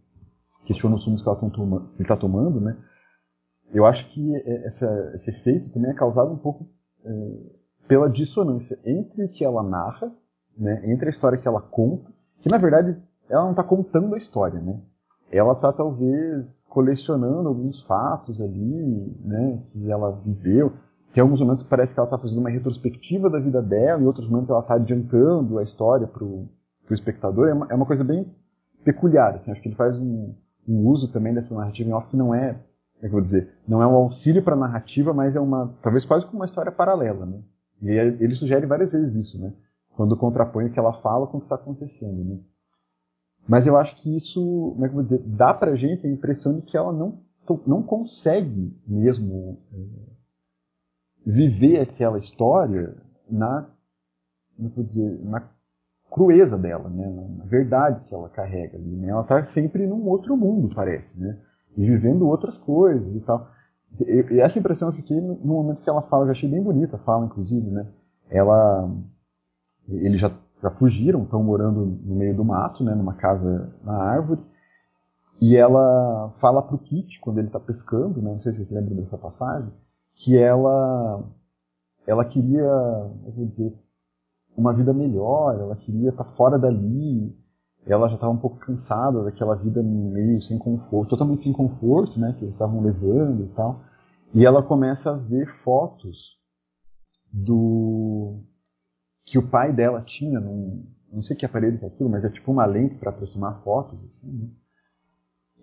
[0.65, 1.39] questiona os rumos que, ela
[1.99, 2.77] está tomando, né?
[3.73, 6.67] Eu acho que essa, esse efeito também é causado um pouco
[7.03, 7.09] é,
[7.87, 10.11] pela dissonância entre o que ela narra,
[10.57, 14.17] né, entre a história que ela conta, que na verdade ela não está contando a
[14.17, 14.79] história, né?
[15.31, 20.73] Ela está talvez colecionando alguns fatos ali, né, que ela viveu.
[21.13, 24.05] Tem alguns momentos que parece que ela está fazendo uma retrospectiva da vida dela, e
[24.05, 26.49] outros momentos ela está adiantando a história para o
[26.91, 27.47] espectador.
[27.47, 28.25] É uma, é uma, coisa bem
[28.83, 29.35] peculiar.
[29.35, 30.33] Assim, acho que ele faz um,
[30.67, 32.59] um uso também dessa narrativa em off que não é
[33.01, 36.03] é que vou dizer, não é um auxílio para a narrativa, mas é uma, talvez
[36.03, 37.41] quase como uma história paralela, né?
[37.81, 39.53] E ele sugere várias vezes isso, né?
[39.95, 42.39] Quando contrapõe o que ela fala com o que está acontecendo, né?
[43.49, 44.39] Mas eu acho que isso,
[44.73, 47.19] como é que eu vou dizer, dá pra gente a impressão de que ela não,
[47.65, 49.77] não consegue mesmo é,
[51.25, 52.95] viver aquela história
[53.27, 53.67] na,
[54.55, 55.49] como é vou dizer, na
[56.11, 57.09] crueza dela, né?
[57.37, 58.77] na verdade que ela carrega.
[58.77, 59.09] Né?
[59.09, 61.35] Ela está sempre num outro mundo, parece, né?
[61.75, 63.49] e vivendo outras coisas e tal.
[63.99, 66.97] E, essa impressão eu fiquei no, momento que ela fala, eu já achei bem bonita
[66.97, 67.87] a fala, inclusive, né?
[68.29, 68.87] Ela,
[69.87, 72.93] eles já, já fugiram, estão morando no meio do mato, né?
[72.93, 74.41] Numa casa na árvore.
[75.41, 78.33] E ela fala pro Kit, quando ele está pescando, né?
[78.33, 79.71] Não sei se vocês lembram dessa passagem,
[80.15, 81.23] que ela,
[82.05, 83.73] ela queria, eu vou dizer,
[84.57, 87.33] uma vida melhor, ela queria estar tá fora dali,
[87.85, 92.33] ela já estava um pouco cansada daquela vida meio sem conforto, totalmente sem conforto, né,
[92.37, 93.79] que eles estavam levando e tal.
[94.33, 96.37] E ela começa a ver fotos
[97.31, 98.41] do
[99.29, 102.29] que o pai dela tinha num, não sei que aparelho que é aquilo, mas é
[102.29, 104.49] tipo uma lente para aproximar fotos assim, né?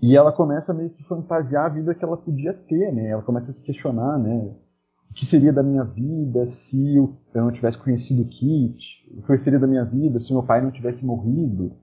[0.00, 3.08] E ela começa meio que fantasiar a vida que ela podia ter, né?
[3.08, 4.54] Ela começa a se questionar, né?
[5.10, 9.10] O que seria da minha vida se eu não tivesse conhecido o Kit?
[9.16, 11.76] O que seria da minha vida se meu pai não tivesse morrido?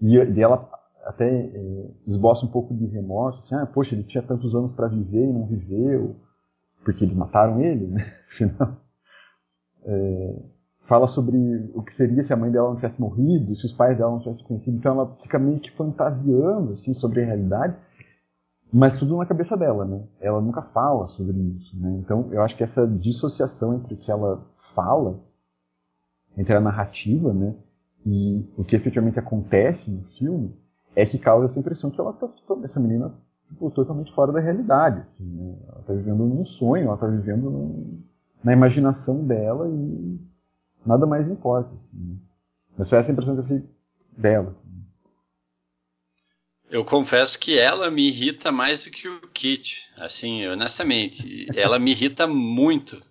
[0.00, 0.68] E, e ela
[1.04, 4.88] até é, esboça um pouco de remorso, assim, ah, poxa, ele tinha tantos anos para
[4.88, 6.16] viver e não viveu,
[6.84, 8.12] porque eles mataram ele, né?
[8.28, 8.76] Afinal.
[9.84, 10.42] É,
[10.84, 13.96] fala sobre o que seria se a mãe dela não tivesse morrido, se os pais
[13.96, 14.76] dela não tivessem conhecido.
[14.76, 17.76] Então ela fica meio que fantasiando assim sobre a realidade,
[18.72, 20.02] mas tudo na cabeça dela, né?
[20.20, 21.98] Ela nunca fala sobre isso, né?
[21.98, 25.20] Então eu acho que essa dissociação entre o que ela fala,
[26.36, 27.54] entre a narrativa, né,
[28.04, 30.56] e o que efetivamente acontece no filme
[30.96, 32.28] é que causa essa impressão que ela tá,
[32.64, 33.12] essa menina
[33.48, 35.00] tipo, totalmente fora da realidade.
[35.00, 35.54] Assim, né?
[35.68, 38.00] Ela está vivendo num sonho, ela está vivendo num,
[38.42, 40.31] na imaginação dela e
[40.84, 41.74] nada mais importa.
[41.74, 42.16] Assim, né?
[42.76, 43.70] Mas foi essa impressão que eu fiquei
[44.16, 44.50] dela.
[44.50, 44.72] Assim.
[46.70, 49.88] Eu confesso que ela me irrita mais do que o Kit.
[49.96, 53.02] Assim, honestamente, ela me irrita muito.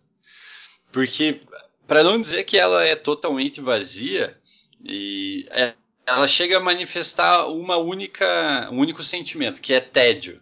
[0.91, 1.41] Porque,
[1.88, 4.36] para não dizer que ela é totalmente vazia,
[4.84, 5.73] e é,
[6.05, 10.41] ela chega a manifestar uma única, um único sentimento, que é tédio.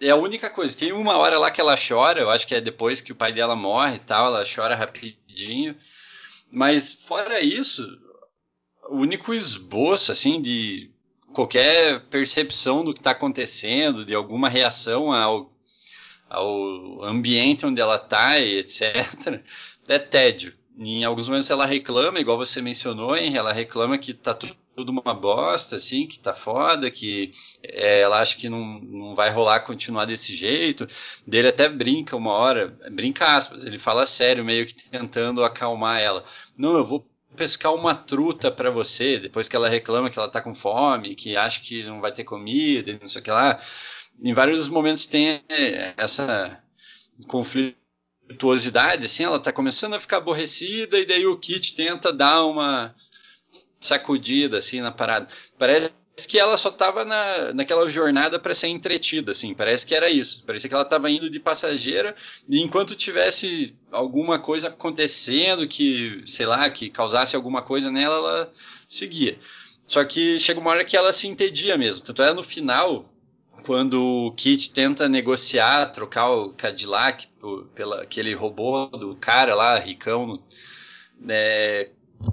[0.00, 0.76] É a única coisa.
[0.76, 3.32] Tem uma hora lá que ela chora, eu acho que é depois que o pai
[3.32, 5.76] dela morre e tal, ela chora rapidinho.
[6.50, 7.86] Mas fora isso,
[8.88, 10.90] o único esboço assim de
[11.32, 15.52] qualquer percepção do que está acontecendo, de alguma reação ao,
[16.28, 19.42] ao ambiente onde ela está, etc.,
[19.88, 20.54] é tédio.
[20.78, 23.36] Em alguns momentos ela reclama, igual você mencionou, hein?
[23.36, 27.30] Ela reclama que tá tudo uma bosta, assim, que tá foda, que
[27.62, 30.86] é, ela acha que não, não vai rolar continuar desse jeito.
[31.26, 36.24] Dele até brinca uma hora, brinca aspas, ele fala sério, meio que tentando acalmar ela.
[36.56, 40.40] Não, eu vou pescar uma truta para você, depois que ela reclama que ela tá
[40.40, 43.60] com fome, que acha que não vai ter comida, não sei o que lá.
[44.22, 45.42] Em vários momentos tem
[45.96, 46.62] essa
[47.26, 47.76] conflito
[48.28, 52.94] virtuosidade, assim, ela tá começando a ficar aborrecida e daí o Kit tenta dar uma
[53.86, 55.28] sacudida assim na parada.
[55.58, 55.90] Parece
[56.26, 60.42] que ela só estava na, naquela jornada para ser entretida, assim, parece que era isso.
[60.46, 62.14] Parecia que ela estava indo de passageira
[62.48, 68.52] e enquanto tivesse alguma coisa acontecendo que, sei lá, que causasse alguma coisa nela, ela
[68.88, 69.38] seguia.
[69.84, 72.02] Só que chega uma hora que ela se entedia mesmo.
[72.02, 73.12] Tanto é no final,
[73.64, 77.28] quando o Kit tenta negociar, trocar o Cadillac
[77.74, 80.40] pela aquele robô do cara lá, ricão,
[81.20, 81.90] né,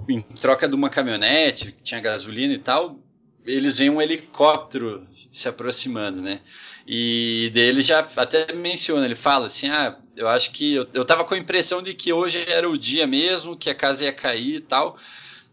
[0.08, 2.98] em troca de uma caminhonete que tinha gasolina e tal,
[3.44, 6.40] eles veem um helicóptero se aproximando, né?
[6.86, 11.24] E dele já até menciona, ele fala assim: ah, eu acho que eu, eu tava
[11.24, 14.56] com a impressão de que hoje era o dia mesmo, que a casa ia cair
[14.56, 14.96] e tal.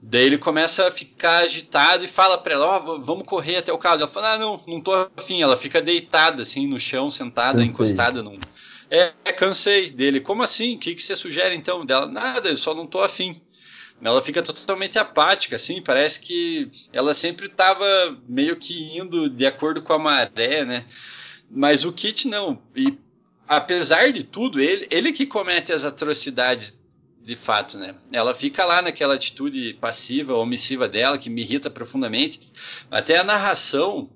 [0.04, 3.72] Daí ele começa a ficar agitado e fala pra ela, ó, oh, vamos correr até
[3.72, 3.98] o carro.
[3.98, 5.44] Ela fala, ah, não, não tô afim.
[5.44, 7.72] Ela fica deitada, assim, no chão, sentada, cansei.
[7.72, 8.40] encostada num...
[8.90, 10.20] É, cansei dele.
[10.20, 10.76] Como assim?
[10.76, 11.86] O que, que você sugere, então?
[11.86, 13.40] Dela, nada, eu só não tô afim.
[14.04, 17.86] Ela fica totalmente apática, assim, parece que ela sempre estava
[18.28, 20.86] meio que indo de acordo com a maré, né?
[21.50, 22.60] Mas o Kit não.
[22.76, 22.98] E
[23.48, 26.82] apesar de tudo, ele, ele que comete as atrocidades
[27.24, 27.94] de fato, né?
[28.12, 32.52] Ela fica lá naquela atitude passiva, omissiva dela, que me irrita profundamente.
[32.90, 34.10] Até a narração,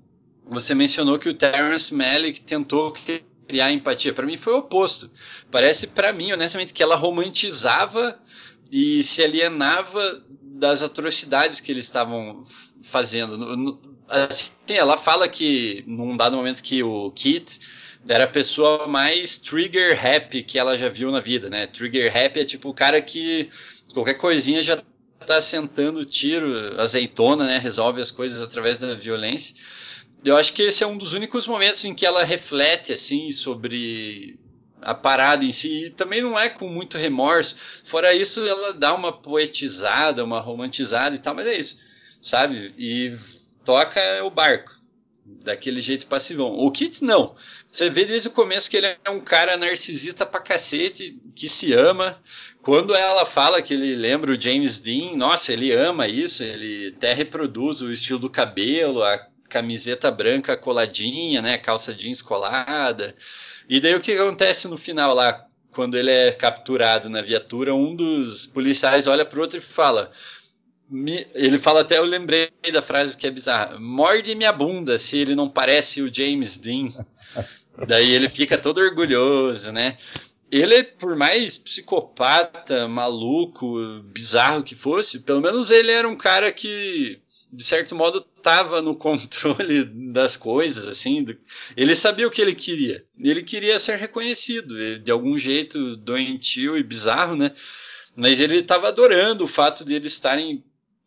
[0.44, 2.92] você mencionou que o Terence Malick tentou
[3.46, 4.12] criar empatia.
[4.12, 5.10] Para mim foi o oposto.
[5.50, 8.18] Parece para mim, honestamente, que ela romantizava
[8.70, 12.44] e se alienava das atrocidades que eles estavam
[12.82, 13.78] fazendo.
[14.08, 17.60] Assim, ela fala que num dado momento que o Kit
[18.08, 21.66] era a pessoa mais trigger happy que ela já viu na vida, né?
[21.66, 23.50] Trigger happy é tipo o cara que
[23.92, 24.80] qualquer coisinha já
[25.26, 27.58] tá sentando tiro, azeitona, né?
[27.58, 29.56] Resolve as coisas através da violência.
[30.24, 34.38] Eu acho que esse é um dos únicos momentos em que ela reflete assim sobre
[34.82, 35.86] a parada em si.
[35.86, 37.56] E também não é com muito remorso.
[37.84, 41.78] Fora isso, ela dá uma poetizada, uma romantizada e tal, mas é isso,
[42.20, 42.74] sabe?
[42.78, 43.16] E
[43.64, 44.76] toca o barco
[45.24, 46.52] daquele jeito passivão.
[46.52, 47.34] O Kit não.
[47.70, 51.72] Você vê desde o começo que ele é um cara narcisista pra cacete, que se
[51.72, 52.20] ama.
[52.62, 57.12] Quando ela fala que ele lembra o James Dean, nossa, ele ama isso, ele até
[57.12, 63.14] reproduz o estilo do cabelo, a camiseta branca coladinha, né, calça jeans colada.
[63.68, 67.94] E daí o que acontece no final lá, quando ele é capturado na viatura, um
[67.94, 70.10] dos policiais olha pro outro e fala:
[71.34, 75.34] ele fala até, eu lembrei da frase que é bizarra: morde minha bunda se ele
[75.34, 76.92] não parece o James Dean.
[77.86, 79.98] Daí ele fica todo orgulhoso, né?
[80.50, 87.20] Ele, por mais psicopata, maluco, bizarro que fosse, pelo menos ele era um cara que,
[87.52, 91.24] de certo modo, estava no controle das coisas, assim.
[91.76, 93.04] Ele sabia o que ele queria.
[93.18, 97.52] Ele queria ser reconhecido, de algum jeito doentio e bizarro, né?
[98.14, 100.64] Mas ele estava adorando o fato de eles estarem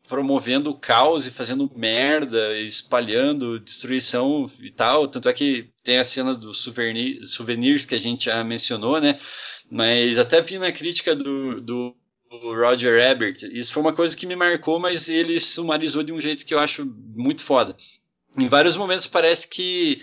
[0.08, 5.08] promovendo o caos e fazendo merda, espalhando destruição e tal.
[5.08, 9.20] Tanto é que tem a cena dos souvenir, souvenirs que a gente já mencionou, né?
[9.70, 11.96] Mas até vi na crítica do, do
[12.32, 16.46] Roger Ebert, isso foi uma coisa que me marcou, mas ele sumarizou de um jeito
[16.46, 17.76] que eu acho muito foda.
[18.38, 20.00] Em vários momentos parece que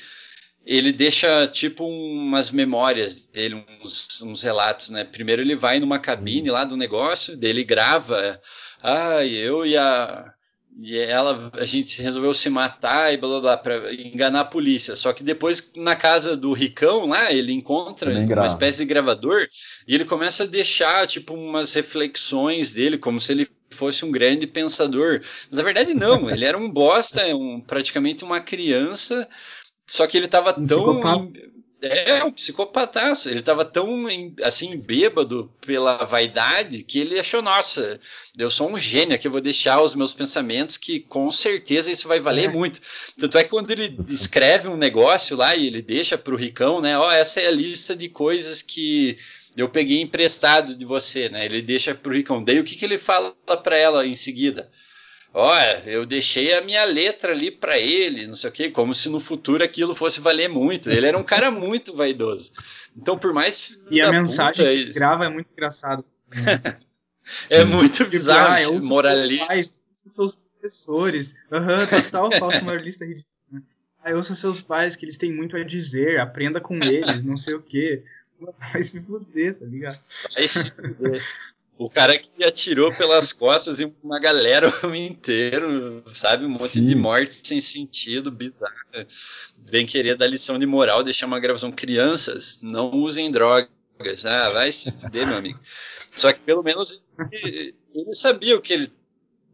[0.65, 5.05] ele deixa tipo umas memórias dele, uns, uns relatos, né?
[5.05, 8.41] Primeiro ele vai numa cabine lá do negócio, dele grava
[8.83, 10.35] ah, eu e a
[10.79, 14.95] e ela a gente resolveu se matar e blá blá blá para enganar a polícia.
[14.95, 19.49] Só que depois na casa do Ricão lá, ele encontra uma espécie de gravador
[19.89, 24.47] e ele começa a deixar tipo umas reflexões dele como se ele fosse um grande
[24.47, 25.21] pensador.
[25.51, 29.27] Mas na verdade não, ele era um bosta, um, praticamente uma criança,
[29.87, 31.01] só que ele estava tão
[31.81, 33.29] é um psicopataço.
[33.29, 34.07] Ele estava tão
[34.43, 38.01] assim bêbado pela vaidade que ele achou, nossa,
[38.37, 42.09] eu sou um gênio aqui, eu vou deixar os meus pensamentos que com certeza isso
[42.09, 42.53] vai valer é.
[42.53, 42.81] muito.
[43.19, 46.81] Tanto é que quando ele escreve um negócio lá e ele deixa para o Ricão,
[46.81, 46.99] né?
[46.99, 49.19] Ó, essa é a lista de coisas que
[49.57, 51.45] eu peguei emprestado de você, né?
[51.45, 52.43] Ele deixa para o Ricão.
[52.43, 54.71] Daí o que, que ele fala para ela em seguida?
[55.37, 59.11] Olha, eu deixei a minha letra ali para ele, não sei o quê, como se
[59.11, 60.91] no futuro aquilo fosse valer muito.
[60.91, 62.53] Ele era um cara muito vaidoso.
[62.97, 63.79] Então, por mais.
[63.91, 66.05] E a mensagem puta, que grava é muito engraçado.
[67.51, 69.47] é muito tipo, bizarro, ah, eu moralista.
[69.47, 71.35] Pais, seus professores.
[71.53, 73.27] Aham, uhum, total falso moralista ridículo.
[74.03, 77.55] Aí ouça seus pais, que eles têm muito a dizer, aprenda com eles, não sei
[77.55, 78.03] o quê.
[78.73, 79.99] Vai se fuder, tá ligado?
[80.33, 81.23] Vai se fuder.
[81.79, 86.47] O cara que atirou pelas costas em uma galera inteiro, sabe?
[86.47, 86.87] Um monte Sim.
[86.87, 88.75] de morte sem sentido, bizarro.
[89.59, 91.71] Vem querer dar lição de moral, deixar uma gravação.
[91.71, 93.69] Crianças, não usem drogas.
[94.25, 95.61] Ah, vai se fuder, meu amigo.
[96.15, 98.93] Só que pelo menos ele, ele sabia o que ele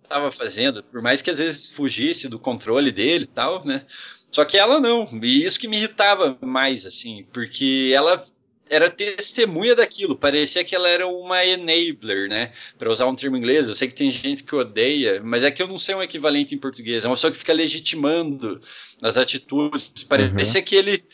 [0.02, 3.84] estava fazendo, por mais que às vezes fugisse do controle dele e tal, né?
[4.30, 8.24] Só que ela não, e isso que me irritava mais, assim, porque ela
[8.72, 12.52] era testemunha daquilo, parecia que ela era uma enabler, né?
[12.78, 15.62] Para usar um termo inglês, eu sei que tem gente que odeia, mas é que
[15.62, 18.62] eu não sei um equivalente em português, é uma pessoa que fica legitimando
[19.02, 20.64] as atitudes, parecia uhum.
[20.64, 21.04] que ele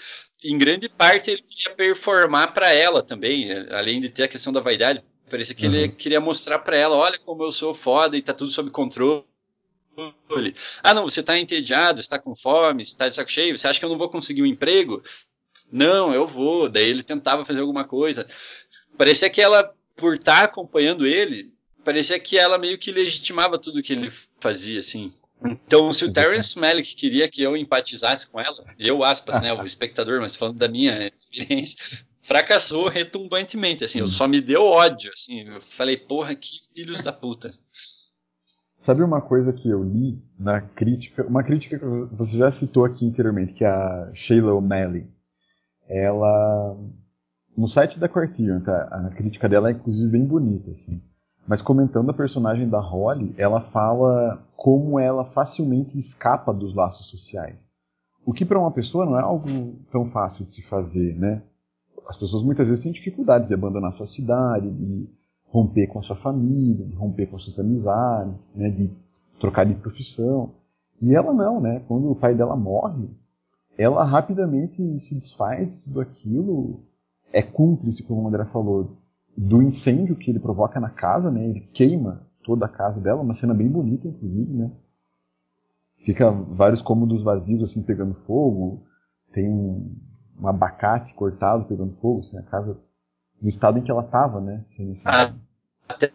[0.45, 4.61] em grande parte ele queria performar para ela também, além de ter a questão da
[4.61, 5.03] vaidade.
[5.29, 5.75] Parecia que uhum.
[5.75, 9.25] ele queria mostrar para ela, olha como eu sou foda e tá tudo sob controle.
[10.81, 13.85] Ah, não, você tá entediado, está com fome, está de saco cheio, você acha que
[13.85, 15.03] eu não vou conseguir um emprego?
[15.71, 16.69] Não, eu vou.
[16.69, 18.27] Daí ele tentava fazer alguma coisa.
[18.97, 21.53] Parecia que ela, por estar tá acompanhando ele,
[21.85, 25.13] parecia que ela meio que legitimava tudo que ele fazia, assim.
[25.45, 29.63] Então, se o Terence Malick queria que eu empatizasse com ela, eu, aspas, né, o
[29.65, 35.49] espectador, mas falando da minha experiência, fracassou retumbantemente, assim, eu só me deu ódio, assim,
[35.49, 37.51] eu falei, porra, que filhos da puta.
[38.81, 43.07] Sabe uma coisa que eu li na crítica, uma crítica que você já citou aqui
[43.07, 45.07] anteriormente, que é a Sheila O'Malley,
[45.89, 46.77] ela,
[47.57, 51.03] no site da Criterion, tá, a crítica dela é inclusive bem bonita, assim,
[51.47, 57.67] mas comentando a personagem da Holly, ela fala como ela facilmente escapa dos laços sociais.
[58.25, 61.43] O que para uma pessoa não é algo tão fácil de se fazer, né?
[62.09, 65.07] as pessoas muitas vezes têm dificuldades de abandonar sua cidade, de
[65.45, 68.91] romper com a sua família, de romper com as suas amizades, né, de
[69.39, 70.55] trocar de profissão.
[71.03, 71.81] E ela não, né?
[71.87, 73.09] Quando o pai dela morre,
[73.79, 76.83] ela rapidamente se desfaz de tudo aquilo,
[77.33, 78.99] é cúmplice, como o André falou,
[79.37, 81.49] do incêndio que ele provoca na casa, né?
[81.49, 84.73] Ele queima toda a casa dela, uma cena bem bonita, inclusive, né?
[86.05, 88.85] Fica vários cômodos vazios assim pegando fogo,
[89.33, 89.95] tem um,
[90.41, 92.81] um abacate cortado pegando fogo, assim, a casa
[93.41, 94.65] no estado em que ela estava, né?
[95.05, 95.33] Ah,
[95.89, 96.13] até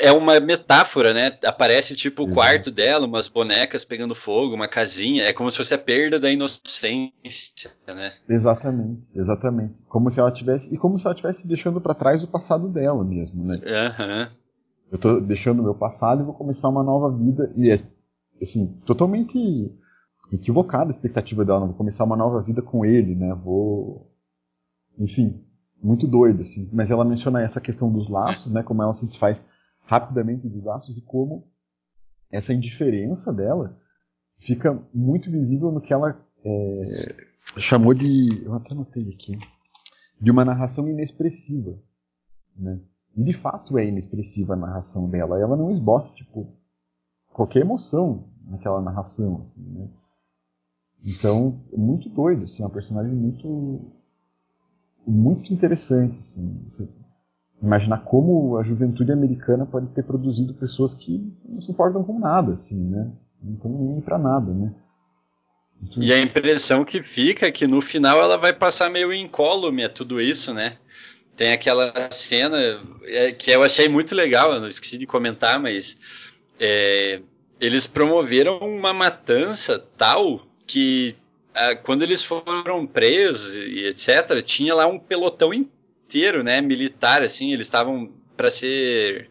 [0.00, 1.36] é uma metáfora, né?
[1.44, 5.74] Aparece tipo o quarto dela, umas bonecas pegando fogo, uma casinha, é como se fosse
[5.74, 8.12] a perda da inocência, né?
[8.28, 9.82] Exatamente, exatamente.
[9.88, 13.04] Como se ela tivesse e como se ela tivesse deixando para trás o passado dela
[13.04, 13.56] mesmo, né?
[13.56, 14.28] Uhum.
[14.92, 17.76] Eu tô deixando o meu passado e vou começar uma nova vida e é
[18.40, 19.36] assim, totalmente
[20.32, 23.34] equivocada a expectativa dela, vou começar uma nova vida com ele, né?
[23.34, 24.12] Vou,
[24.98, 25.44] enfim,
[25.82, 26.68] muito doido assim.
[26.72, 28.62] Mas ela menciona essa questão dos laços, né?
[28.62, 29.44] Como ela se desfaz
[29.84, 31.46] rapidamente dos laços e como
[32.30, 33.78] essa indiferença dela
[34.38, 37.16] fica muito visível no que ela é,
[37.56, 39.38] chamou de, eu até notei aqui,
[40.20, 41.78] de uma narração inexpressiva,
[42.56, 42.80] né?
[43.16, 45.40] E de fato é inexpressiva a narração dela.
[45.40, 46.52] Ela não esboça tipo
[47.32, 49.88] qualquer emoção naquela narração, assim, né?
[51.04, 53.92] Então, é muito doido, assim, é uma personagem muito
[55.10, 56.60] muito interessante, assim.
[56.68, 56.88] Você
[57.62, 62.52] imaginar como a juventude americana pode ter produzido pessoas que não se importam com nada,
[62.52, 63.10] assim, né?
[63.42, 64.72] Não estão nem para nada, né?
[65.82, 69.84] Então, e a impressão que fica é que no final ela vai passar meio incólume
[69.84, 70.76] a tudo isso, né?
[71.36, 72.58] Tem aquela cena
[73.04, 76.00] é, que eu achei muito legal, eu não esqueci de comentar, mas
[76.58, 77.20] é,
[77.60, 81.16] eles promoveram uma matança tal que
[81.84, 87.66] quando eles foram presos e etc, tinha lá um pelotão inteiro, né, militar, assim, eles
[87.66, 89.28] estavam para ser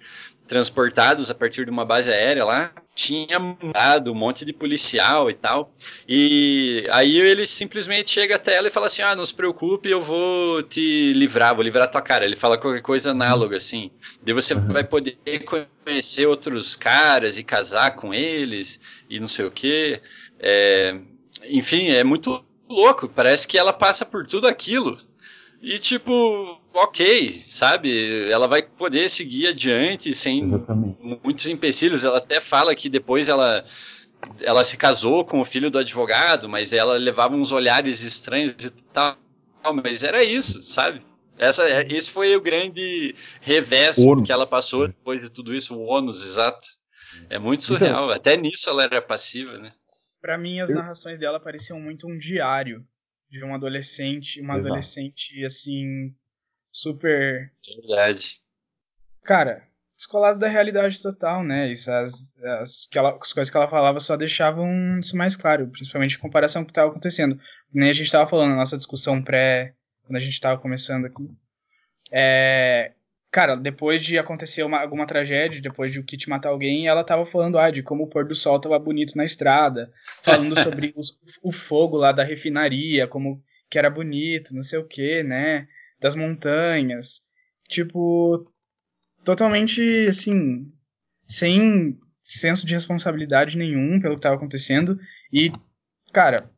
[0.48, 5.34] transportados a partir de uma base aérea lá, tinha mandado um monte de policial e
[5.34, 5.72] tal.
[6.08, 10.02] E aí ele simplesmente chega até ela e fala assim: Ah, não se preocupe, eu
[10.02, 12.26] vou te livrar, vou livrar tua cara.
[12.26, 13.92] Ele fala qualquer coisa análoga assim.
[14.24, 14.70] Daí você uhum.
[14.70, 15.18] vai poder
[15.86, 20.02] conhecer outros caras e casar com eles e não sei o que.
[20.40, 20.98] É,
[21.46, 23.08] enfim, é muito louco.
[23.08, 24.98] Parece que ela passa por tudo aquilo.
[25.62, 28.30] E tipo, ok, sabe?
[28.30, 30.98] Ela vai poder seguir adiante sem Exatamente.
[31.24, 32.04] muitos empecilhos.
[32.04, 33.66] Ela até fala que depois ela
[34.42, 38.72] ela se casou com o filho do advogado, mas ela levava uns olhares estranhos e
[38.94, 39.16] tal.
[39.84, 41.02] Mas era isso, sabe?
[41.38, 45.86] Essa, é, esse foi o grande revés que ela passou depois de tudo isso, o
[45.86, 46.68] ônus, exato.
[47.30, 48.06] É muito então surreal.
[48.06, 49.72] Então, Até nisso ela era passiva, né?
[50.22, 50.76] Para mim, as eu...
[50.76, 52.86] narrações dela pareciam muito um diário
[53.30, 54.68] de um adolescente, uma Exato.
[54.68, 56.14] adolescente assim
[56.72, 57.52] super.
[57.82, 58.42] Verdade.
[59.24, 61.72] Cara, descolado da realidade total, né?
[61.72, 65.68] Isso, as, as, que ela, as coisas que ela falava só deixavam isso mais claro,
[65.68, 67.40] principalmente em comparação com o que estava acontecendo.
[67.74, 71.30] Nem a gente estava falando na nossa discussão pré, quando a gente estava começando aqui.
[72.12, 72.94] É,
[73.32, 77.26] cara, depois de acontecer uma, alguma tragédia, depois de o Kit matar alguém, ela tava
[77.26, 79.92] falando ah, de como o pôr do sol tava bonito na estrada,
[80.24, 84.88] falando sobre os, o fogo lá da refinaria, como que era bonito, não sei o
[84.88, 85.68] que, né?
[86.00, 87.22] Das montanhas.
[87.68, 88.50] Tipo,
[89.24, 90.72] totalmente, assim,
[91.28, 95.00] sem, senso de responsabilidade nenhum pelo que estava acontecendo.
[95.32, 95.52] E,
[96.14, 96.50] cara,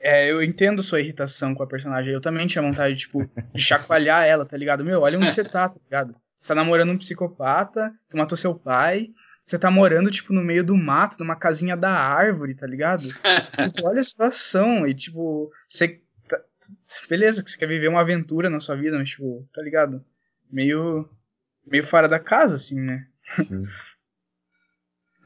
[0.00, 2.12] é, eu entendo sua irritação com a personagem.
[2.12, 4.84] Eu também tinha vontade, tipo, de chacoalhar ela, tá ligado?
[4.84, 6.14] Meu, olha onde você tá, tá ligado?
[6.38, 9.08] Você tá namorando um psicopata que matou seu pai.
[9.44, 13.06] Você tá morando, tipo, no meio do mato, numa casinha da árvore, tá ligado?
[13.08, 14.86] tipo, olha a situação.
[14.86, 16.00] E, tipo, você.
[16.28, 16.40] Tá,
[17.08, 20.04] beleza, que você quer viver uma aventura na sua vida, mas, tipo, tá ligado?
[20.50, 21.08] Meio.
[21.66, 23.06] Meio fora da casa, assim, né?
[23.36, 23.66] Sim.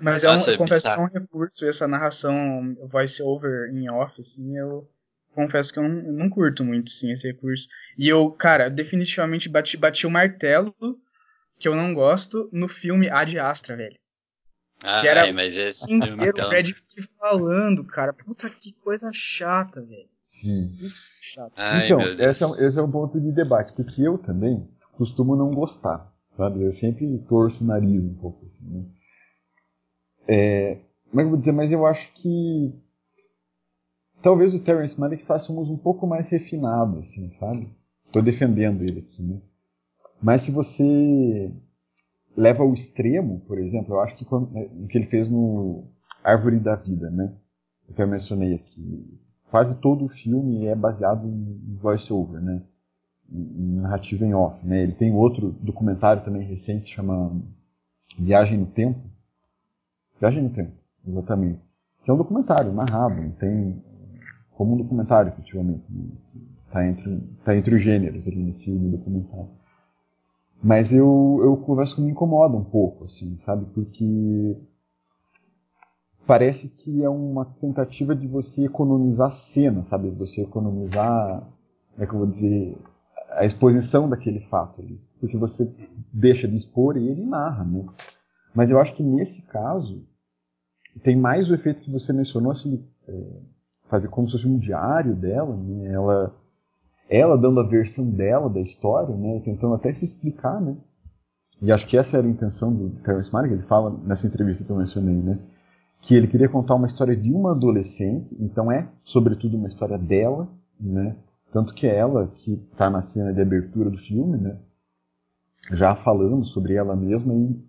[0.00, 4.18] Mas Nossa, é um, eu confesso que é um recurso, essa narração voice-over em off,
[4.20, 4.88] assim, eu
[5.34, 7.68] confesso que eu não, eu não, curto muito, sim, esse recurso.
[7.98, 10.74] E eu, cara, definitivamente bati, bati o martelo
[11.58, 13.98] que eu não gosto no filme Ad Astra, velho.
[14.82, 18.14] Ah, que era é, mas esse inteiro o Brad Pitt falando, cara.
[18.14, 20.08] Puta que coisa chata, velho.
[20.22, 20.74] Sim.
[21.20, 21.52] Chato.
[21.54, 25.50] Ai, então, esse é, esse é um ponto de debate, porque eu também costumo não
[25.50, 26.62] gostar, sabe?
[26.62, 28.84] Eu sempre torço o nariz um pouco, assim, né?
[30.32, 30.78] É,
[31.10, 31.50] como é vou dizer?
[31.50, 32.72] Mas eu acho que
[34.22, 37.68] talvez o Terrence Malick faça um uso um pouco mais refinado, assim, sabe?
[38.06, 39.40] Estou defendendo ele aqui, né?
[40.22, 41.52] Mas se você
[42.36, 45.84] leva ao extremo, por exemplo, eu acho que quando, é, o que ele fez no
[46.22, 47.34] Árvore da Vida, né?
[47.98, 49.18] Eu mencionei aqui.
[49.50, 52.62] Quase todo o filme é baseado em voice-over, né?
[53.28, 54.80] Em narrativa em off, né?
[54.84, 57.36] Ele tem outro documentário também recente que chama
[58.16, 59.00] Viagem no Tempo,
[60.20, 60.72] Viagem no Tempo,
[61.06, 61.60] exatamente.
[62.04, 63.82] Que é um documentário narrado, tem
[64.52, 65.82] como um documentário, efetivamente.
[66.66, 69.48] Está entre, tá entre os gêneros ali no filme e documentário.
[70.62, 73.64] Mas eu, eu confesso que me incomoda um pouco, assim, sabe?
[73.72, 74.56] Porque
[76.26, 80.10] parece que é uma tentativa de você economizar cena, sabe?
[80.10, 81.48] Você economizar,
[81.98, 82.76] é que eu vou dizer,
[83.30, 85.00] a exposição daquele fato ali.
[85.18, 85.70] Porque você
[86.12, 87.86] deixa de expor e ele narra, né?
[88.54, 90.04] Mas eu acho que nesse caso,
[90.98, 93.22] tem mais o efeito que você mencionou, assim, é,
[93.88, 95.92] fazer como se fosse um diário dela, né?
[95.92, 96.34] ela,
[97.08, 99.40] ela dando a versão dela da história, né?
[99.44, 100.76] tentando até se explicar, né?
[101.62, 104.70] E acho que essa era a intenção do Terrence Malick, ele fala nessa entrevista que
[104.70, 105.38] eu mencionei, né?
[106.00, 110.48] Que ele queria contar uma história de uma adolescente, então é, sobretudo, uma história dela,
[110.80, 111.16] né?
[111.52, 114.56] Tanto que é ela que está na cena de abertura do filme, né?
[115.72, 117.62] Já falando sobre ela mesma e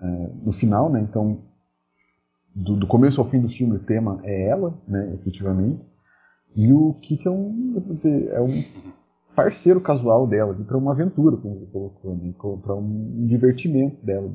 [0.00, 1.00] é, no final, né?
[1.00, 1.38] Então
[2.54, 5.90] do, do, começo ao fim do filme o tema é ela, né, efetivamente.
[6.54, 8.64] E o Kit é um, dizer, é um
[9.34, 12.32] parceiro casual dela, para uma aventura, como você colocou, né,
[12.62, 14.32] para um divertimento dela.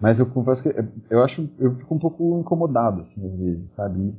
[0.00, 0.74] Mas eu confesso que
[1.08, 4.14] eu acho, eu fico um pouco incomodado assim às vezes, sabe?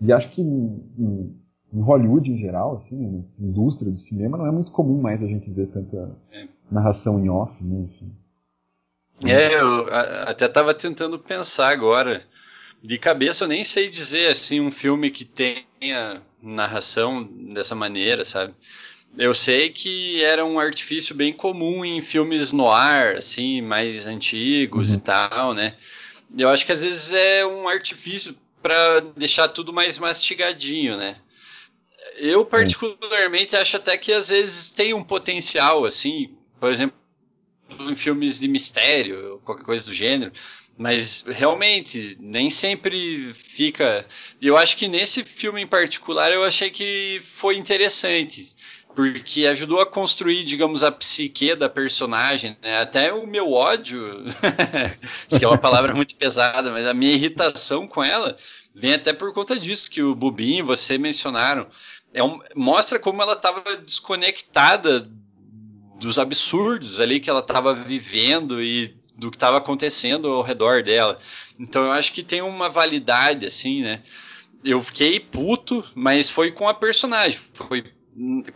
[0.00, 1.36] E, e acho que em, em,
[1.72, 5.26] em, Hollywood em geral, assim, na indústria do cinema, não é muito comum mais a
[5.26, 6.48] gente ver tanta é.
[6.70, 7.82] narração em off, né?
[7.82, 8.12] Enfim.
[9.24, 9.86] É, eu
[10.26, 12.22] até estava tentando pensar agora.
[12.82, 18.54] De cabeça eu nem sei dizer assim um filme que tenha narração dessa maneira, sabe?
[19.16, 24.96] Eu sei que era um artifício bem comum em filmes noir, assim, mais antigos uhum.
[24.96, 25.74] e tal, né?
[26.36, 31.16] Eu acho que às vezes é um artifício para deixar tudo mais mastigadinho, né?
[32.16, 36.96] Eu particularmente acho até que às vezes tem um potencial, assim, por exemplo,
[37.80, 40.32] em filmes de mistério, qualquer coisa do gênero.
[40.76, 44.06] Mas realmente, nem sempre fica.
[44.40, 48.54] Eu acho que nesse filme em particular eu achei que foi interessante.
[48.94, 52.56] Porque ajudou a construir, digamos, a psique da personagem.
[52.62, 52.78] Né?
[52.78, 54.24] Até o meu ódio,
[55.28, 58.36] que é uma palavra muito pesada, mas a minha irritação com ela
[58.74, 61.66] vem até por conta disso que o Bubim e você mencionaram.
[62.12, 65.08] É um, mostra como ela estava desconectada
[66.02, 71.18] dos absurdos ali que ela estava vivendo e do que estava acontecendo ao redor dela.
[71.58, 74.02] Então eu acho que tem uma validade assim, né?
[74.64, 77.84] Eu fiquei puto, mas foi com a personagem, foi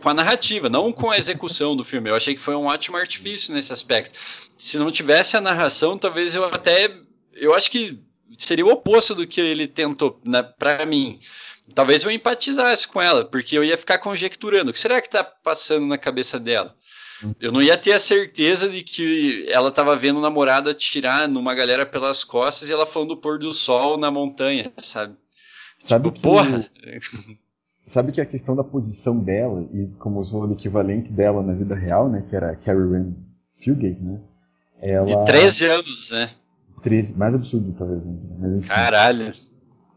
[0.01, 2.09] com a narrativa, não com a execução do filme.
[2.09, 4.17] Eu achei que foi um ótimo artifício nesse aspecto.
[4.57, 6.95] Se não tivesse a narração, talvez eu até
[7.33, 7.99] eu acho que
[8.37, 11.19] seria o oposto do que ele tentou, né, para mim.
[11.73, 14.71] Talvez eu empatizasse com ela, porque eu ia ficar conjecturando.
[14.71, 16.75] O que será que está passando na cabeça dela?
[17.39, 21.55] Eu não ia ter a certeza de que ela estava vendo o namorado atirar numa
[21.55, 25.15] galera pelas costas e ela falando do pôr do sol na montanha, sabe?
[25.79, 26.65] Sabe tipo, que, porra!
[27.87, 31.73] Sabe que a questão da posição dela e como usou o equivalente dela na vida
[31.73, 32.21] real, né?
[32.29, 33.13] Que era Carrie Ann
[33.63, 34.19] Fugate, né?
[34.81, 35.05] Ela...
[35.05, 36.29] De 13 anos, né?
[36.83, 38.05] 13, mais absurdo talvez.
[38.05, 38.17] Né?
[38.39, 39.31] Mas, Caralho!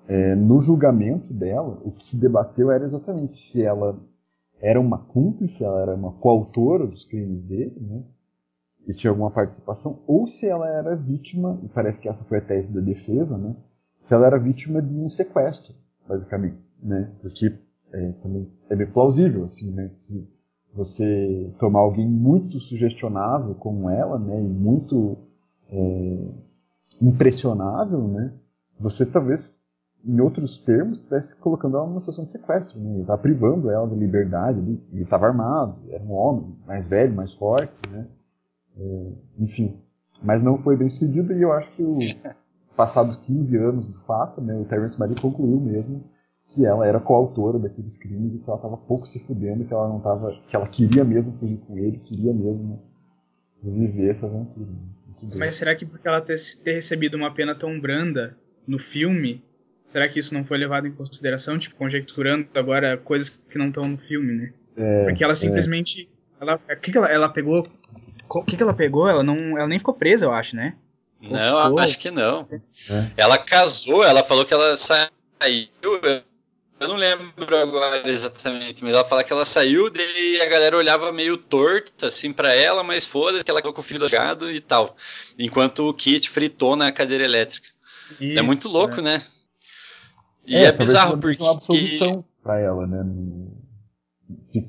[0.06, 3.98] É, no julgamento dela, o que se debateu era exatamente se ela
[4.60, 8.02] era uma cúmplice, ela era uma coautora dos crimes dele, né?
[8.86, 12.40] e tinha alguma participação, ou se ela era vítima, e parece que essa foi a
[12.40, 13.54] tese da defesa, né?
[14.02, 15.74] Se ela era vítima de um sequestro,
[16.08, 17.10] basicamente, né?
[17.20, 17.54] Porque
[17.92, 19.90] é, também é bem plausível, assim, né?
[19.98, 20.26] Se
[20.74, 24.40] você tomar alguém muito sugestionável como ela, né?
[24.40, 25.18] E muito
[25.70, 26.28] é,
[27.00, 28.32] impressionável, né?
[28.78, 29.54] Você talvez,
[30.04, 32.90] em outros termos, estivesse colocando ela numa situação de sequestro, né?
[32.92, 37.32] Ele estava privando ela da liberdade, ele estava armado, era um homem mais velho, mais
[37.32, 38.06] forte, né?
[38.78, 39.78] É, enfim,
[40.22, 41.98] mas não foi bem sucedido e eu acho que o,
[42.76, 46.02] passados 15 anos do fato, né, o Terence Malick concluiu mesmo
[46.54, 49.88] que ela era coautora daqueles crimes e que ela estava pouco se fudendo, que ela
[49.88, 52.82] não tava, que ela queria mesmo fugir com ele, queria mesmo
[53.62, 54.68] viver essa aventura.
[55.36, 58.36] Mas será que porque ela ter, ter recebido uma pena tão branda
[58.66, 59.44] no filme,
[59.92, 63.88] será que isso não foi levado em consideração, tipo conjecturando agora coisas que não estão
[63.88, 64.52] no filme, né?
[64.76, 65.36] É, porque ela é.
[65.36, 66.08] simplesmente,
[66.40, 66.42] é.
[66.42, 67.68] ela, que, que ela, ela pegou
[68.28, 69.08] o que, que ela pegou?
[69.08, 70.74] Ela não, ela nem ficou presa, eu acho, né?
[71.20, 71.78] Não, ficou...
[71.80, 72.48] acho que não.
[72.52, 72.60] É.
[73.16, 75.68] Ela casou, ela falou que ela saiu.
[76.80, 81.12] Eu não lembro agora exatamente, mas ela fala que ela saiu e a galera olhava
[81.12, 84.60] meio torto assim para ela, mas foda-se que ela colocou o filho do gado e
[84.60, 84.96] tal.
[85.38, 87.68] Enquanto o Kit fritou na cadeira elétrica.
[88.18, 89.02] Isso, é muito louco, é.
[89.02, 89.22] né?
[90.46, 91.42] E é, é bizarro porque.
[91.42, 93.02] Uma absolução pra ela, né?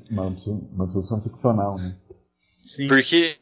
[0.10, 0.36] Uma,
[0.74, 1.96] uma solução ficcional, né?
[2.64, 2.88] Sim.
[2.88, 3.38] Porque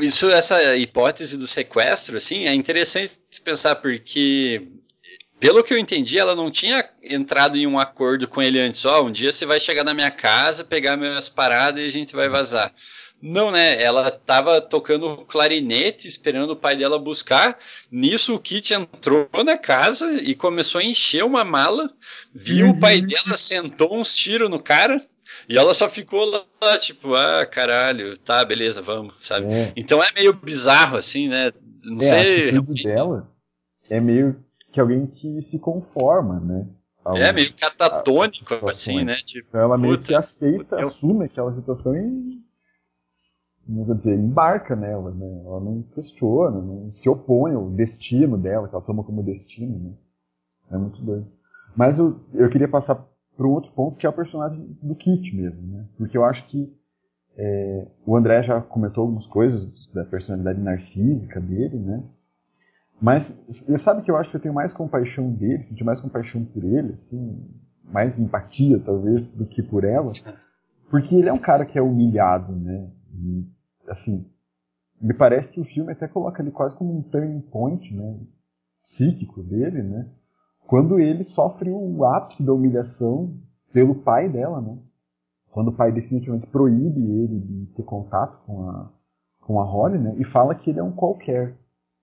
[0.00, 4.68] isso, essa hipótese do sequestro, assim, é interessante pensar porque,
[5.40, 8.84] pelo que eu entendi, ela não tinha entrado em um acordo com ele antes.
[8.84, 11.90] Ó, oh, um dia você vai chegar na minha casa, pegar minhas paradas e a
[11.90, 12.72] gente vai vazar.
[13.22, 13.80] Não, né?
[13.80, 17.56] Ela tava tocando clarinete, esperando o pai dela buscar.
[17.90, 21.88] Nisso, o Kit entrou na casa e começou a encher uma mala.
[22.34, 22.72] Viu uhum.
[22.72, 25.00] o pai dela, sentou uns tiros no cara
[25.48, 29.52] e ela só ficou lá, tipo, ah, caralho, tá, beleza, vamos, sabe?
[29.52, 29.72] É.
[29.76, 31.52] Então é meio bizarro, assim, né?
[31.82, 32.44] Não é, sei.
[32.46, 33.28] A atitude dela
[33.90, 34.42] é meio
[34.72, 36.66] que alguém que se conforma, né?
[37.04, 39.16] Ao, é meio catatônico, assim, né?
[39.24, 40.88] Tipo, então ela meio que aceita, eu...
[40.88, 42.40] assume aquela situação e.
[43.66, 45.42] Não vou dizer, embarca nela, né?
[45.44, 49.92] Ela não questiona, não se opõe ao destino dela, que ela toma como destino, né?
[50.70, 51.26] É muito doido.
[51.76, 53.06] Mas eu, eu queria passar
[53.36, 55.86] para um outro ponto que é o personagem do Kit mesmo, né?
[55.96, 56.72] Porque eu acho que
[57.36, 62.02] é, o André já comentou algumas coisas da personalidade narcísica dele, né?
[63.00, 63.44] Mas
[63.78, 66.92] sabe que eu acho que eu tenho mais compaixão dele, senti mais compaixão por ele,
[66.92, 67.44] assim,
[67.84, 70.12] mais empatia talvez do que por ela,
[70.90, 72.88] porque ele é um cara que é humilhado, né?
[73.12, 73.46] E,
[73.88, 74.26] assim,
[75.00, 78.18] me parece que o filme até coloca ele quase como um turning point, né?
[78.82, 80.10] Psíquico dele, né?
[80.66, 83.36] quando ele sofre o ápice da humilhação
[83.72, 84.78] pelo pai dela, né?
[85.50, 88.90] Quando o pai definitivamente proíbe ele de ter contato com a,
[89.40, 90.14] com a Holly, né?
[90.18, 91.54] E fala que ele é um qualquer,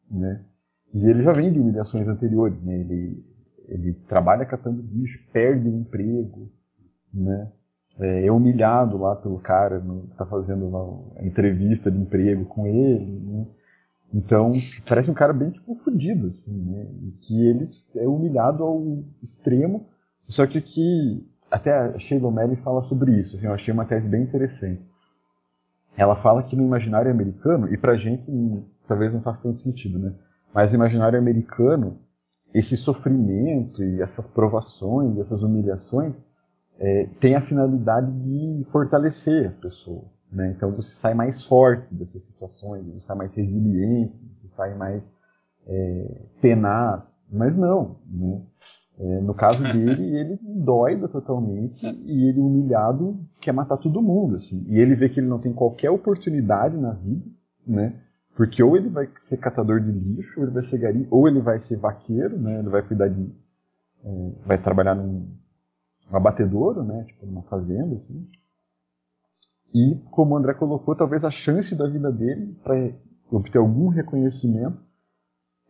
[0.10, 0.46] né?
[0.94, 2.80] E ele já vem de humilhações anteriores, né?
[2.80, 3.26] Ele,
[3.68, 6.52] ele trabalha catando bicho, perde o emprego,
[7.12, 7.52] né?
[7.98, 13.20] É, é humilhado lá pelo cara que está fazendo uma entrevista de emprego com ele,
[13.20, 13.46] né?
[14.14, 14.52] Então,
[14.88, 16.88] parece um cara bem, tipo, fudido, assim, né?
[17.04, 19.88] E que ele é humilhado ao extremo,
[20.28, 24.08] só que que até a Sheila O'Malley fala sobre isso, assim, eu achei uma tese
[24.08, 24.82] bem interessante.
[25.98, 28.26] Ela fala que no imaginário americano, e pra gente
[28.88, 30.14] talvez não faça tanto sentido, né?
[30.54, 32.00] Mas no imaginário americano,
[32.54, 36.24] esse sofrimento e essas provações, essas humilhações,
[36.80, 40.06] é, tem a finalidade de fortalecer as pessoas.
[40.32, 40.54] Né?
[40.56, 45.14] Então você sai mais forte dessas situações, você sai mais resiliente, você sai mais
[45.68, 47.22] é, tenaz.
[47.32, 47.98] Mas não.
[48.10, 48.42] Né?
[49.00, 54.38] É, no caso dele, ele dói totalmente e ele humilhado quer matar todo mundo.
[54.38, 54.64] Assim.
[54.68, 57.26] E ele vê que ele não tem qualquer oportunidade na vida,
[57.68, 57.94] né?
[58.36, 61.42] porque ou ele vai ser catador de lixo, ou ele vai ser gari, ou ele
[61.42, 62.60] vai ser vaqueiro, né?
[62.60, 63.30] ele vai cuidar de.
[64.02, 65.28] É, vai trabalhar num
[66.12, 67.06] abatedouro, né?
[67.08, 67.96] tipo numa fazenda.
[67.96, 68.28] Assim.
[69.74, 72.76] E, como o André colocou, talvez a chance da vida dele para
[73.32, 74.80] obter algum reconhecimento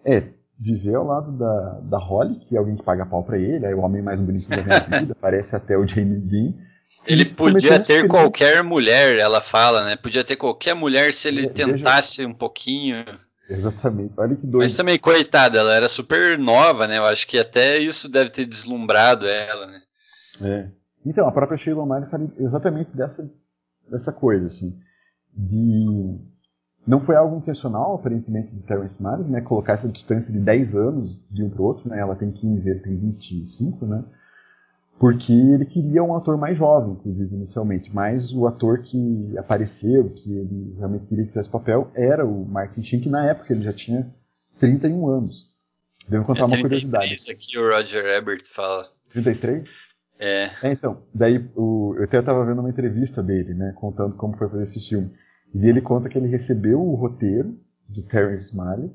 [0.06, 3.66] é viver ao lado da, da Holly, que é alguém que paga pau para ele,
[3.66, 6.54] é o homem mais bonito da minha vida, parece até o James Dean.
[7.06, 9.96] Ele podia ter qualquer mulher, ela fala, né?
[9.96, 13.06] Podia ter qualquer mulher se ele tentasse um pouquinho.
[13.50, 14.64] Exatamente, olha que doido.
[14.64, 16.98] Mas também, coitada, ela era super nova, né?
[16.98, 19.82] Eu acho que até isso deve ter deslumbrado ela, né?
[20.42, 20.70] É.
[21.06, 23.30] Então, a própria Sheila O'Malley fala exatamente dessa
[23.90, 24.78] dessa coisa, assim,
[25.34, 26.20] de
[26.86, 31.20] não foi algo intencional, aparentemente, de Terrence Malick, né, colocar essa distância de 10 anos
[31.30, 34.04] de um para o outro, né, ela tem 15, ele tem 25, né,
[34.98, 37.90] porque ele queria um ator mais jovem, inclusive, inicialmente.
[37.94, 42.84] Mas o ator que apareceu, que ele realmente queria que fizesse papel, era o Martin
[42.84, 44.06] Sheen, que na época ele já tinha
[44.60, 45.48] 31 anos.
[46.08, 47.14] Devo contar é uma curiosidade.
[47.14, 48.90] Isso aqui o Roger Ebert fala.
[49.12, 49.70] 33?
[50.20, 50.50] É.
[50.64, 54.50] é então, daí o, eu até estava vendo uma entrevista dele, né, contando como foi
[54.50, 55.12] fazer esse filme.
[55.56, 57.58] E ele conta que ele recebeu o roteiro
[57.88, 58.94] do Terrence Malick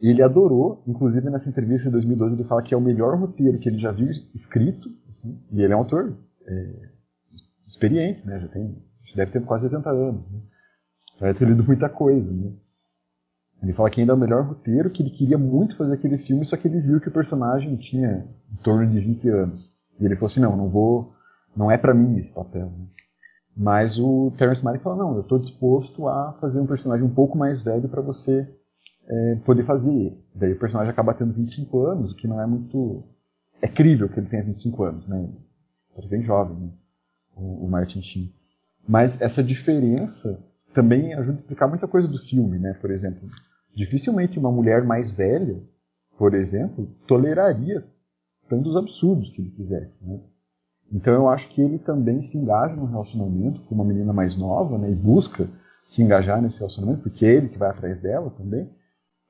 [0.00, 3.58] e ele adorou, inclusive nessa entrevista em 2012 ele fala que é o melhor roteiro
[3.58, 6.16] que ele já viu escrito, assim, e ele é um autor
[6.46, 6.90] é,
[7.66, 8.76] experiente, né, já tem,
[9.16, 10.40] deve ter quase 80 anos, né,
[11.18, 12.52] já deve ter lido muita coisa, né.
[13.60, 16.44] Ele fala que ainda é o melhor roteiro, que ele queria muito fazer aquele filme,
[16.44, 19.67] só que ele viu que o personagem tinha em torno de 20 anos.
[20.00, 21.14] E ele falou assim, não, não vou,
[21.56, 22.66] não é para mim esse papel.
[22.66, 22.86] Né?
[23.56, 27.36] Mas o Terrence Malick falou, não, eu estou disposto a fazer um personagem um pouco
[27.36, 28.48] mais velho para você
[29.08, 30.16] é, poder fazer.
[30.34, 33.02] Daí o personagem acaba tendo 25 anos, o que não é muito...
[33.60, 35.28] É crível que ele tenha 25 anos, né?
[35.96, 36.70] Ele é bem jovem, né?
[37.34, 38.32] o, o Martin Sheen.
[38.86, 40.38] Mas essa diferença
[40.72, 42.74] também ajuda a explicar muita coisa do filme, né?
[42.74, 43.28] Por exemplo,
[43.74, 45.60] dificilmente uma mulher mais velha,
[46.16, 47.84] por exemplo, toleraria
[48.48, 50.20] tantos absurdos que ele fizesse, né?
[50.90, 54.78] Então eu acho que ele também se engaja no relacionamento com uma menina mais nova,
[54.78, 55.48] né, e busca
[55.86, 58.68] se engajar nesse relacionamento, porque é ele que vai atrás dela também,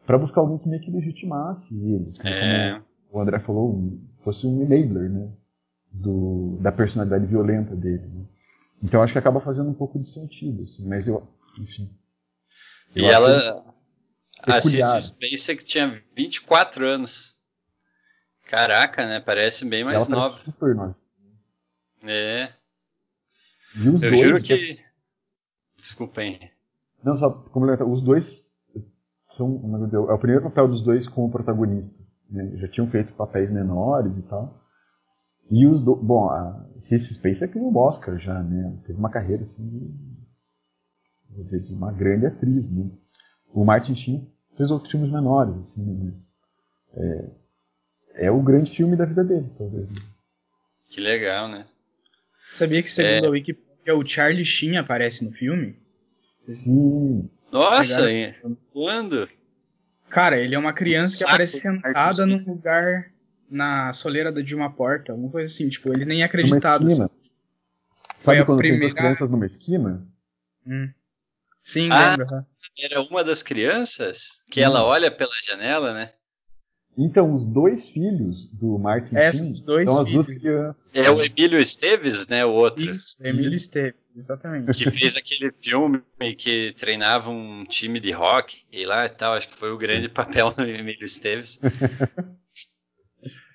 [0.06, 2.10] para buscar alguém que meio que legitimasse ele.
[2.10, 2.80] Assim, é.
[3.08, 5.28] Como o André falou, fosse um enabler, né,
[5.90, 8.06] do, da personalidade violenta dele.
[8.06, 8.24] Né?
[8.82, 11.26] Então acho que acaba fazendo um pouco de sentido, assim, mas eu,
[11.58, 11.90] enfim.
[12.94, 13.64] Eu e ela,
[14.42, 17.37] a Cissy Spacek tinha 24 anos.
[18.48, 19.20] Caraca, né?
[19.20, 20.38] Parece bem mais ela nova.
[20.38, 20.96] Super nova.
[22.02, 22.48] É.
[23.76, 24.56] eu dois, juro que.
[24.56, 24.82] que...
[25.76, 26.50] Desculpem.
[27.04, 27.86] Não, só complementar.
[27.86, 28.42] Os dois
[29.28, 29.60] são.
[29.92, 31.94] É o primeiro papel dos dois como protagonista.
[32.30, 32.56] Né?
[32.56, 34.58] Já tinham feito papéis menores e tal.
[35.50, 36.00] E os dois.
[36.02, 38.78] Bom, a Cissy Spacek ganhou um Oscar já, né?
[38.86, 39.68] Teve uma carreira assim.
[39.68, 39.94] De,
[41.34, 42.90] vou dizer, de uma grande atriz, né?
[43.52, 44.26] O Martin Sheen
[44.56, 46.00] fez outros filmes menores, assim, né?
[46.02, 46.28] mas.
[46.94, 47.30] É,
[48.18, 49.88] é o grande filme da vida dele, talvez.
[50.90, 51.64] Que legal, né?
[52.52, 53.28] Sabia que segundo é...
[53.28, 55.76] a Wikipedia o Charlie Sheen aparece no filme?
[56.38, 57.30] Sim.
[57.50, 58.02] Nossa,
[58.72, 59.28] quando?
[60.10, 63.10] Cara, ele é uma criança que aparece sentada num lugar
[63.50, 66.82] na soleira de uma porta, alguma coisa assim, tipo, ele nem é acreditado.
[66.82, 67.10] Numa esquina.
[67.20, 67.32] Assim.
[68.18, 68.80] Foi Sabe a quando primeira...
[68.80, 70.06] tem duas crianças numa esquina?
[70.66, 70.90] Hum.
[71.62, 72.46] Sim, ah, lembro.
[72.80, 74.64] Era uma das crianças que hum.
[74.64, 76.10] ela olha pela janela, né?
[77.00, 80.82] Então, os dois filhos do Martin é, Sheen os dois são as duas crianças.
[80.92, 82.44] É o Emílio Esteves, né?
[82.44, 82.90] O outro.
[82.90, 84.72] Isso, Emílio Esteves, exatamente.
[84.74, 86.02] Que fez aquele filme
[86.36, 89.34] que treinava um time de rock e lá e tal.
[89.34, 91.60] Acho que foi o grande papel do Emílio Esteves.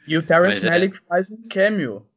[0.07, 0.69] e o Terrence é.
[0.69, 1.01] Malick é.
[1.01, 2.07] faz um cameo.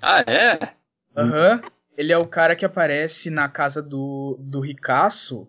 [0.00, 0.74] Ah, é?
[1.14, 1.60] Aham.
[1.62, 1.70] Uhum.
[1.94, 5.46] Ele é o cara que aparece na casa do, do Ricaço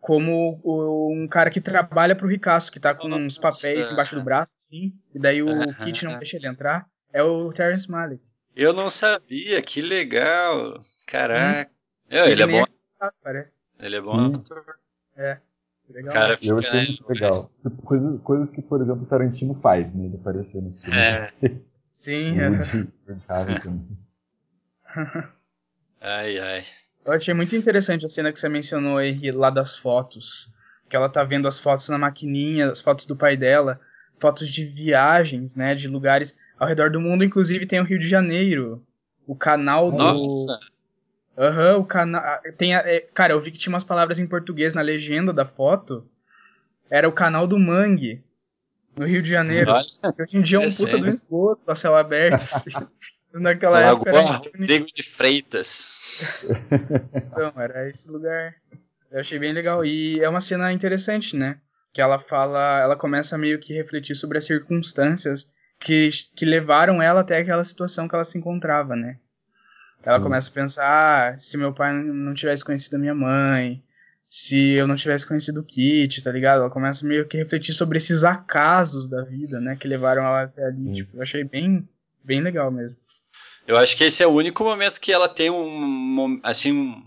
[0.00, 3.22] como um cara que trabalha pro Ricasso, que tá com Nossa.
[3.22, 5.84] uns papéis embaixo do braço, assim, e daí o uh -huh.
[5.84, 8.22] Kit não deixa ele entrar, é o Terrence Malick.
[8.54, 10.80] Eu não sabia, que legal.
[11.06, 11.70] Caraca.
[11.70, 11.74] Hum.
[12.10, 12.64] ele, ele, é bom.
[13.02, 13.60] É, parece.
[13.80, 14.42] Ele é bom.
[15.16, 15.38] É.
[15.88, 16.12] Legal.
[16.12, 17.50] Cara, fica, eu achei muito legal.
[17.62, 20.04] Tipo, coisas, coisas que, por exemplo, o Tarantino faz, né?
[20.04, 20.96] Ele aparecer no filme.
[20.96, 21.32] É.
[21.90, 22.34] Sim.
[26.00, 26.62] ai, ai.
[27.08, 30.52] Eu achei muito interessante a cena que você mencionou aí lá das fotos.
[30.90, 33.80] Que ela tá vendo as fotos na maquininha, as fotos do pai dela,
[34.18, 38.06] fotos de viagens, né, de lugares ao redor do mundo, inclusive tem o Rio de
[38.06, 38.82] Janeiro,
[39.26, 40.60] o canal do Nossa.
[41.36, 42.22] Aham, uhum, o canal
[42.56, 42.80] tem a...
[42.80, 46.04] É, cara, eu vi que tinha umas palavras em português na legenda da foto.
[46.90, 48.22] Era o canal do Mangue
[48.96, 49.70] no Rio de Janeiro.
[49.70, 52.70] Nossa, Hoje em dia é um puta do esgoto a céu aberto assim.
[53.32, 54.10] Naquela Lagoa época.
[54.10, 55.97] Era Rodrigo de Freitas.
[57.14, 58.54] Então, era esse lugar.
[59.10, 59.84] Eu achei bem legal.
[59.84, 61.58] E é uma cena interessante, né?
[61.92, 62.80] Que ela fala.
[62.80, 67.64] Ela começa a meio que refletir sobre as circunstâncias que, que levaram ela até aquela
[67.64, 69.18] situação que ela se encontrava, né?
[70.04, 70.22] Ela Sim.
[70.22, 73.82] começa a pensar: ah, se meu pai não tivesse conhecido a minha mãe,
[74.28, 76.60] se eu não tivesse conhecido o Kit, tá ligado?
[76.60, 79.76] Ela começa meio que refletir sobre esses acasos da vida, né?
[79.76, 80.92] Que levaram ela até ali.
[80.92, 81.88] Tipo, eu achei bem,
[82.22, 82.96] bem legal mesmo.
[83.68, 87.04] Eu acho que esse é o único momento que ela tem um, assim,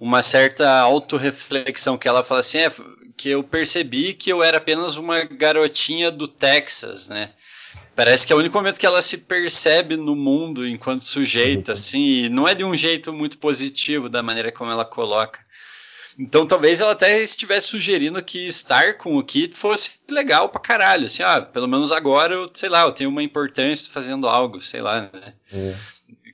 [0.00, 2.72] uma certa autorreflexão, que ela fala assim, é,
[3.18, 7.34] que eu percebi que eu era apenas uma garotinha do Texas, né?
[7.94, 12.00] Parece que é o único momento que ela se percebe no mundo enquanto sujeito, assim,
[12.00, 15.38] e não é de um jeito muito positivo da maneira como ela coloca.
[16.20, 21.06] Então talvez ela até estivesse sugerindo que estar com o Kit fosse legal pra caralho.
[21.06, 24.82] Assim, ah, pelo menos agora eu, sei lá, eu tenho uma importância fazendo algo, sei
[24.82, 25.32] lá, né?
[25.50, 25.74] É.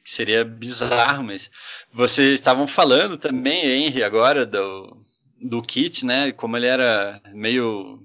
[0.03, 1.49] Que seria bizarro, mas
[1.93, 4.97] vocês estavam falando também, Henry, agora do,
[5.41, 6.33] do Kit, né?
[6.33, 8.05] Como ele era meio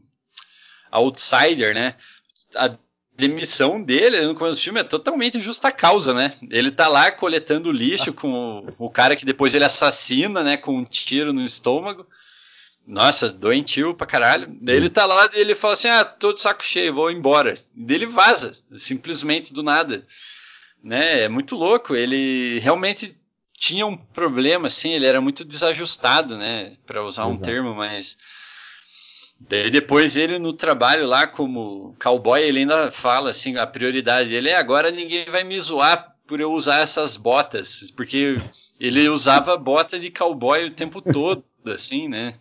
[0.91, 1.95] outsider, né?
[2.55, 2.77] A
[3.21, 6.33] demissão dele no começo do filme é totalmente justa causa, né?
[6.49, 10.57] Ele tá lá coletando lixo com o, o, cara que depois ele assassina, né?
[10.57, 12.07] Com um tiro no estômago.
[12.85, 14.57] Nossa, doentio pra caralho.
[14.59, 17.53] Daí ele tá lá e ele fala assim: ah, tô de saco cheio, vou embora.
[17.75, 20.05] Daí ele vaza, simplesmente do nada.
[20.83, 21.23] Né?
[21.23, 21.95] É muito louco.
[21.95, 23.15] Ele realmente
[23.55, 26.73] tinha um problema, assim, ele era muito desajustado, né?
[26.87, 28.17] Pra usar um termo mais
[29.49, 34.49] Daí depois ele no trabalho lá como cowboy, ele ainda fala assim, a prioridade dele
[34.49, 38.41] é agora ninguém vai me zoar por eu usar essas botas, porque
[38.79, 42.33] ele usava bota de cowboy o tempo todo, assim, né?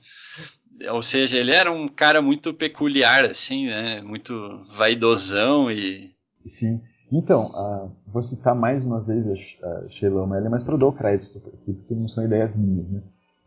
[0.93, 4.01] Ou seja, ele era um cara muito peculiar, assim, né?
[4.01, 6.11] Muito vaidosão e...
[6.47, 6.81] Sim.
[7.13, 9.27] Então, uh, vou citar mais uma vez
[9.63, 13.03] a Sheila O'Malley, mas para dar o crédito aqui, porque não são ideias minhas, né?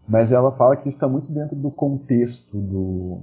[0.07, 3.21] Mas ela fala que isso está muito dentro do contexto do,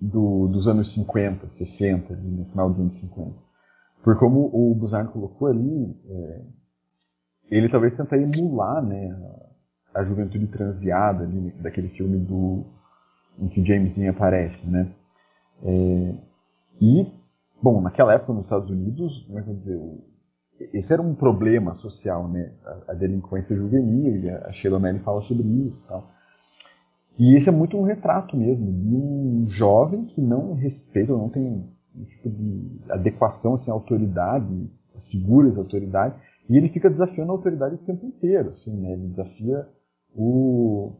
[0.00, 3.34] do, dos anos 50, 60, no final dos anos 50.
[4.02, 6.42] Por como o Buzarn colocou ali, é,
[7.50, 9.10] ele talvez tenta emular né,
[9.94, 12.64] a, juventude transviada ali, daquele filme do,
[13.38, 14.64] em que James Dean aparece.
[14.66, 14.88] Né?
[15.64, 16.14] É,
[16.80, 17.06] e,
[17.60, 19.80] bom, naquela época nos Estados Unidos, é dizer,
[20.72, 22.52] esse era um problema social, né?
[22.64, 26.08] A, a delinquência juvenil, a Sheila Melly fala sobre isso e tal.
[27.18, 31.42] E esse é muito um retrato mesmo de um jovem que não respeita, não tem
[31.96, 36.14] um tipo de adequação assim, à autoridade, às figuras de autoridade,
[36.48, 38.50] e ele fica desafiando a autoridade o tempo inteiro.
[38.50, 38.92] Assim, né?
[38.92, 39.68] Ele desafia
[40.14, 40.92] o,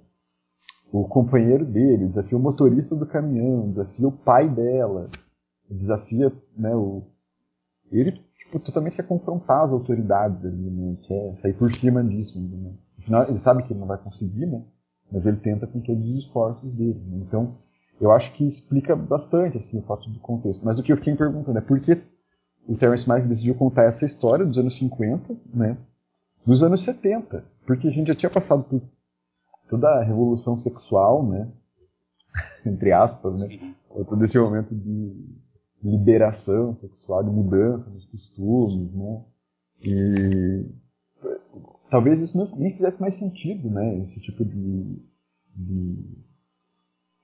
[0.92, 5.10] o companheiro dele, desafia o motorista do caminhão, desafia o pai dela,
[5.70, 7.02] desafia né, o.
[7.92, 8.12] Ele
[8.48, 10.96] tipo, totalmente quer confrontar as autoridades ali, né?
[11.02, 12.38] quer sair por cima disso.
[12.40, 12.74] Né?
[12.98, 14.64] Afinal, ele sabe que ele não vai conseguir, né?
[15.10, 17.00] Mas ele tenta com todos os esforços dele.
[17.06, 17.24] Né?
[17.26, 17.56] Então,
[18.00, 20.64] eu acho que explica bastante assim, o fato do contexto.
[20.64, 22.00] Mas o que eu fiquei perguntando é por que
[22.66, 25.76] o Terence Malick decidiu contar essa história dos anos 50, né,
[26.44, 27.44] dos anos 70?
[27.66, 28.82] Porque a gente já tinha passado por
[29.68, 31.50] toda a revolução sexual, né,
[32.64, 33.74] entre aspas, né,
[34.06, 35.38] todo esse momento de
[35.82, 39.24] liberação sexual, de mudança dos costumes, né,
[39.80, 40.66] e
[41.90, 43.98] talvez isso não, nem fizesse mais sentido, né?
[43.98, 45.02] Esse tipo de,
[45.54, 46.18] de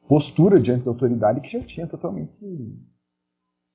[0.09, 2.33] postura diante da autoridade que já tinha totalmente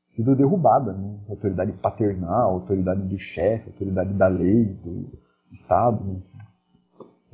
[0.08, 1.20] sido derrubada, né?
[1.30, 5.12] Autoridade paternal, autoridade do chefe, autoridade da lei, do
[5.52, 6.20] Estado, né?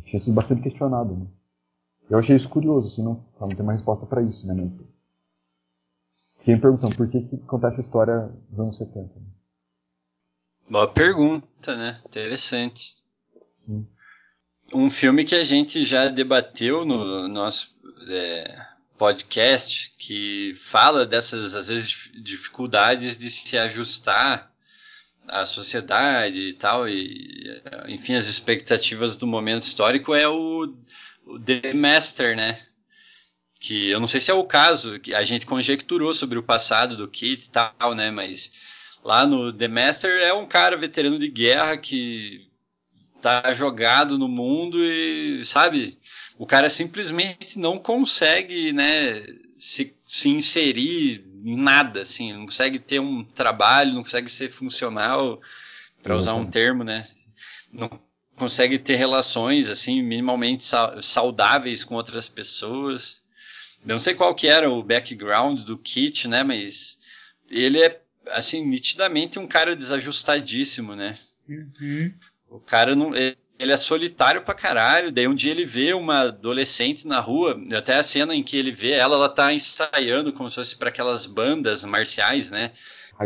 [0.03, 1.28] Tinha sido bastante questionado, né?
[2.10, 4.53] Eu achei isso curioso, assim, não, não tem uma resposta para isso, né?
[4.53, 4.80] Mas
[6.38, 8.99] fiquei me por que, que acontece a história dos anos 70.
[9.01, 9.26] Né?
[10.70, 11.99] Boa pergunta, né?
[12.06, 13.05] Interessante.
[14.74, 17.76] Um filme que a gente já debateu no nosso
[18.09, 18.66] é,
[18.97, 24.51] podcast, que fala dessas, às vezes, dificuldades de se ajustar
[25.28, 30.74] à sociedade e tal, e enfim, as expectativas do momento histórico é o,
[31.26, 32.59] o The Master, né?
[33.59, 36.95] Que eu não sei se é o caso, que a gente conjecturou sobre o passado
[36.95, 38.11] do Kit e tal, né?
[38.11, 38.51] Mas
[39.03, 42.47] lá no The Master é um cara veterano de guerra que
[43.26, 45.97] tá jogado no mundo e, sabe,
[46.38, 49.26] o cara simplesmente não consegue, né,
[49.57, 55.41] se, se inserir em nada, assim, não consegue ter um trabalho, não consegue ser funcional,
[56.03, 57.03] para usar um termo, né,
[57.73, 57.89] não
[58.36, 60.63] consegue ter relações, assim, minimamente
[61.01, 63.23] saudáveis com outras pessoas.
[63.82, 66.99] Eu não sei qual que era o background do Kit, né, mas
[67.49, 71.17] ele é, assim, nitidamente um cara desajustadíssimo, né.
[71.49, 72.13] Uhum.
[72.56, 73.12] O cara não.
[73.16, 75.12] Ele é solitário pra caralho.
[75.12, 78.72] Daí um dia ele vê uma adolescente na rua, até a cena em que ele
[78.72, 82.72] vê ela, ela tá ensaiando como se fosse para aquelas bandas marciais, né?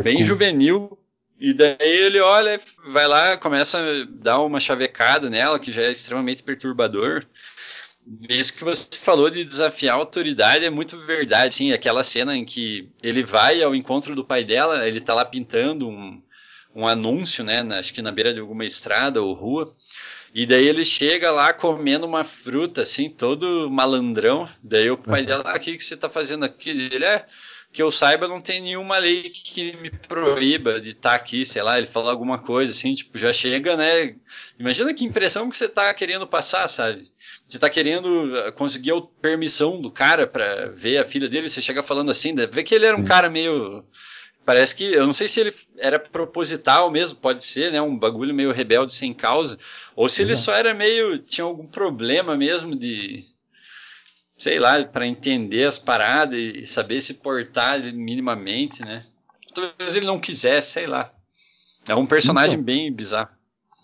[0.03, 0.97] Bem juvenil.
[1.39, 5.91] E daí ele olha, vai lá, começa a dar uma chavecada nela, que já é
[5.91, 7.25] extremamente perturbador.
[8.27, 11.71] Isso que você falou de desafiar a autoridade é muito verdade, sim.
[11.71, 15.87] Aquela cena em que ele vai ao encontro do pai dela, ele tá lá pintando
[15.87, 16.21] um,
[16.75, 17.63] um anúncio, né?
[17.63, 19.75] Na, acho que na beira de alguma estrada ou rua.
[20.33, 24.47] E daí ele chega lá comendo uma fruta, assim, todo malandrão.
[24.63, 25.27] Daí o pai uhum.
[25.27, 26.69] dela, ah, o que, que você tá fazendo aqui?
[26.69, 27.25] Ele é,
[27.71, 31.61] que eu saiba, não tem nenhuma lei que me proíba de estar tá aqui, sei
[31.61, 34.15] lá, ele fala alguma coisa assim, tipo, já chega, né?
[34.59, 37.03] Imagina que impressão que você tá querendo passar, sabe?
[37.47, 41.61] Você tá querendo eh, conseguir a permissão do cara para ver a filha dele, você
[41.61, 43.83] chega falando assim, deve ver que ele era um cara meio
[44.49, 47.79] Parece que, eu não sei se ele era proposital mesmo, pode ser, né?
[47.79, 49.59] Um bagulho meio rebelde sem causa.
[49.95, 51.19] Ou se ele só era meio.
[51.19, 53.23] tinha algum problema mesmo de.
[54.39, 59.03] sei lá, para entender as paradas e saber se portar minimamente, né?
[59.53, 61.13] Talvez ele não quisesse, sei lá.
[61.87, 63.29] É um personagem então, bem bizarro.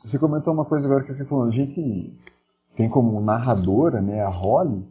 [0.03, 1.49] Você comentou uma coisa agora que eu fiquei falando.
[1.49, 2.11] A gente
[2.76, 4.84] tem como narradora, né, a Holly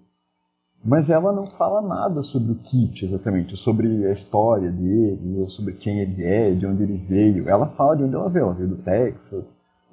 [0.85, 5.73] mas ela não fala nada sobre o Kit exatamente, sobre a história dele, ou sobre
[5.73, 7.49] quem ele é, de onde ele veio.
[7.49, 9.47] Ela fala de onde ela veio, ela veio do Texas,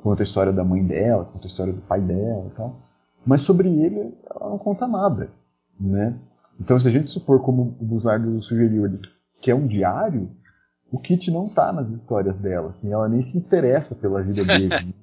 [0.04, 2.76] conta a história da mãe dela, conta a história do pai dela e tal.
[3.26, 5.30] Mas sobre ele, ela não conta nada,
[5.80, 6.18] né?
[6.60, 9.00] Então, se a gente supor, como o Buzardo sugeriu ali,
[9.40, 10.30] que é um diário,
[10.92, 14.68] o Kit não tá nas histórias dela, assim, ela nem se interessa pela vida dele.
[14.68, 14.94] Né?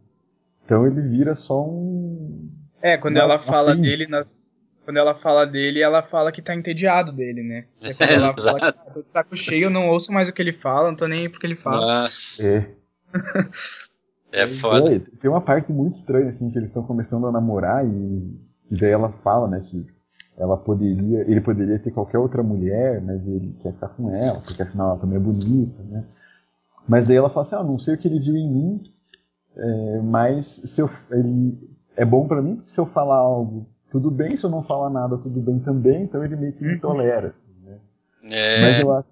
[0.69, 2.47] Então ele vira só um.
[2.83, 4.48] É, quando ela fala dele nas,
[4.89, 7.67] quando ela fala dele, ela fala que tá entediado dele, né?
[7.83, 10.41] É quando ela fala que tô de saco cheio, eu não ouço mais o que
[10.41, 12.05] ele fala, não tô nem aí porque ele fala.
[12.05, 12.43] Nossa.
[14.33, 14.43] É.
[14.45, 14.95] é foda.
[14.95, 18.81] É, tem uma parte muito estranha, assim, que eles estão começando a namorar e, e
[18.81, 19.87] daí ela fala, né, que
[20.39, 24.63] ela poderia, ele poderia ter qualquer outra mulher, mas ele quer ficar com ela, porque
[24.63, 26.03] afinal ela também é bonita, né?
[26.89, 28.83] Mas daí ela fala assim, ah, não sei o que ele viu em mim,
[29.55, 31.59] é, mas se eu, ele
[31.95, 34.91] é bom para mim, porque se eu falar algo tudo bem se eu não falar
[34.91, 36.81] nada, tudo bem também, então ele meio que me uhum.
[36.81, 37.79] tolera, assim, né?
[38.31, 38.61] É.
[38.61, 39.09] Mas eu acho.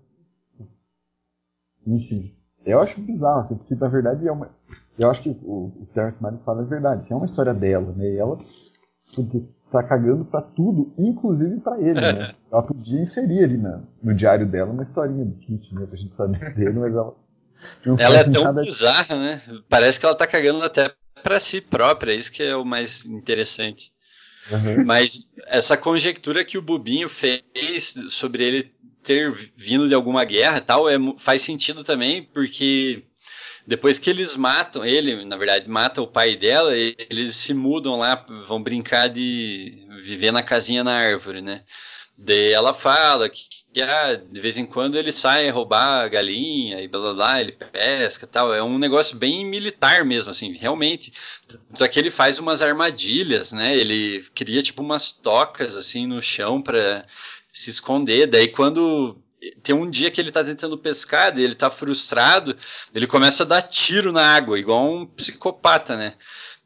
[1.86, 2.34] Enfim.
[2.64, 4.50] Eu acho bizarro, assim, porque na verdade é uma.
[4.98, 7.92] Eu acho que o, o Terrence Malick fala a verdade, assim, é uma história dela,
[7.96, 8.06] né?
[8.06, 8.38] E ela
[9.70, 12.34] tá cagando pra tudo, inclusive pra ele, né?
[12.50, 15.86] Ela podia inserir ali na, no diário dela uma historinha do Kit, né?
[15.86, 17.14] Pra gente saber dele, mas ela.
[17.98, 19.40] ela é tão bizarra, né?
[19.68, 23.90] Parece que ela tá cagando até para si própria, isso que é o mais interessante.
[24.50, 24.84] Uhum.
[24.84, 28.70] Mas essa conjectura que o Bubinho fez sobre ele
[29.02, 33.04] ter vindo de alguma guerra tal, é, faz sentido também, porque
[33.66, 38.26] depois que eles matam ele, na verdade, mata o pai dela, eles se mudam lá,
[38.46, 41.62] vão brincar de viver na casinha na árvore, né?
[42.18, 43.42] Daí ela fala que,
[43.72, 47.40] que ah, de vez em quando ele sai roubar a galinha e blá blá blá,
[47.40, 48.54] ele pesca tal.
[48.54, 51.12] É um negócio bem militar mesmo, assim, realmente.
[51.46, 53.76] Tanto é que ele faz umas armadilhas, né?
[53.76, 57.04] Ele cria tipo umas tocas assim no chão para
[57.52, 58.26] se esconder.
[58.26, 59.18] Daí quando
[59.62, 62.56] tem um dia que ele tá tentando pescar, ele tá frustrado,
[62.94, 66.14] ele começa a dar tiro na água, igual um psicopata, né?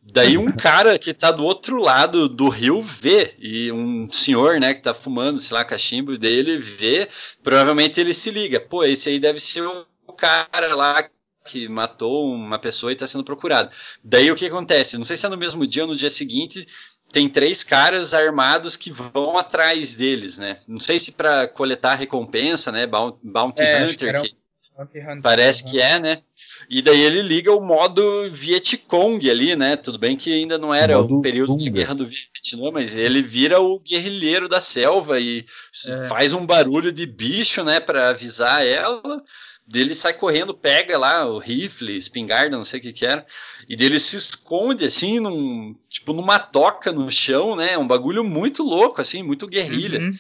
[0.03, 4.75] Daí um cara que tá do outro lado do rio vê, e um senhor, né,
[4.75, 7.09] que tá fumando, sei lá, cachimbo dele vê,
[7.43, 11.09] provavelmente ele se liga, pô, esse aí deve ser o cara lá
[11.45, 13.71] que matou uma pessoa e tá sendo procurado.
[14.03, 14.99] Daí o que acontece?
[14.99, 16.67] Não sei se é no mesmo dia ou no dia seguinte,
[17.13, 20.59] tem três caras armados que vão atrás deles, né?
[20.67, 22.87] Não sei se para coletar recompensa, né?
[22.87, 26.23] Bounty é, Hunter, que, que parece que é, né?
[26.71, 29.75] E daí ele liga o modo Vietcong ali, né?
[29.75, 31.65] Tudo bem que ainda não era o, o período Tunga.
[31.65, 35.45] de guerra do Vietnã, mas ele vira o guerrilheiro da selva e
[35.89, 36.09] é.
[36.09, 39.21] faz um barulho de bicho, né, para avisar ela.
[39.67, 43.27] Dele sai correndo, pega lá o rifle, espingarda, não sei o que que era,
[43.69, 47.77] e dele se esconde assim, num, tipo numa toca no chão, né?
[47.77, 50.01] Um bagulho muito louco, assim, muito guerrilha.
[50.01, 50.11] Uhum.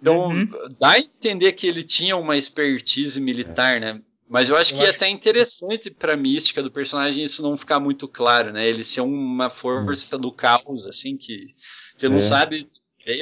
[0.00, 0.48] Então, uhum.
[0.78, 4.00] dá a entender que ele tinha uma expertise militar, né?
[4.28, 4.92] Mas eu acho eu que é acho...
[4.92, 8.68] é até interessante pra mística do personagem isso não ficar muito claro, né?
[8.68, 10.20] Ele ser uma força hum.
[10.20, 11.54] do caos, assim, que
[11.96, 12.22] você não é.
[12.22, 12.68] sabe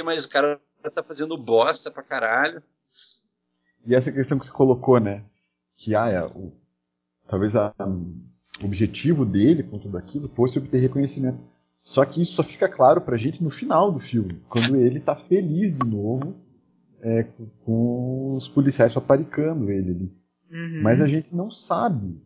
[0.04, 0.60] mas o cara
[0.92, 2.62] tá fazendo bosta pra caralho.
[3.86, 5.22] E essa questão que você colocou, né?
[5.76, 6.52] Que ah, é, o,
[7.26, 7.72] talvez a,
[8.60, 11.38] o objetivo dele com tudo aquilo fosse obter reconhecimento.
[11.82, 15.14] Só que isso só fica claro pra gente no final do filme, quando ele tá
[15.14, 16.34] feliz de novo
[17.00, 17.24] é,
[17.64, 20.25] com os policiais paparicando ele ali.
[20.50, 20.80] Uhum.
[20.82, 22.20] Mas a gente não sabe,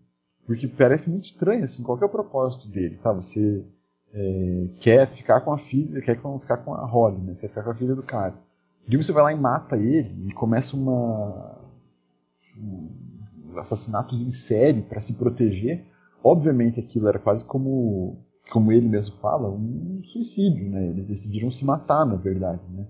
[0.46, 3.12] porque parece muito estranho, assim, qual é o propósito dele, tá?
[3.12, 3.64] Você
[4.12, 7.34] é, quer ficar com a filha, quer ficar com a Holly, né?
[7.34, 8.34] Você quer ficar com a filha do cara.
[8.88, 11.58] E você vai lá e mata ele e começa uma
[12.58, 12.88] um,
[13.56, 15.84] assassinatos em série para se proteger.
[16.22, 18.18] Obviamente aquilo era quase como
[18.50, 20.88] como ele mesmo fala, um suicídio, né?
[20.88, 22.84] Eles decidiram se matar, na verdade, né?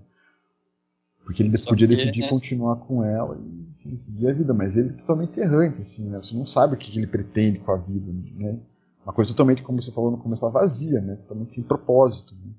[1.31, 2.29] Porque ele Só podia que, decidir né?
[2.29, 3.41] continuar com ela
[3.85, 6.19] e, seguir a vida, mas ele é totalmente errante, assim, né?
[6.19, 8.59] Você não sabe o que ele pretende com a vida, né?
[9.05, 11.15] Uma coisa totalmente, como você falou no começo, vazia, né?
[11.15, 12.35] Totalmente sem propósito.
[12.35, 12.51] Né?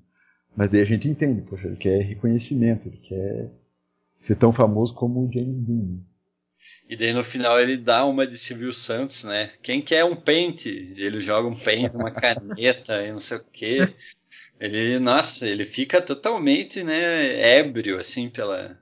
[0.56, 3.52] Mas daí a gente entende, poxa, ele quer reconhecimento, ele quer
[4.18, 5.98] ser tão famoso como o James Dean.
[6.88, 9.50] E daí no final ele dá uma de Silvio Santos, né?
[9.62, 10.92] Quem quer um pente?
[10.96, 13.94] Ele joga um pente, uma caneta e não sei o quê.
[14.60, 18.78] Ele, nossa, ele fica totalmente, né, ébrio, assim, pela,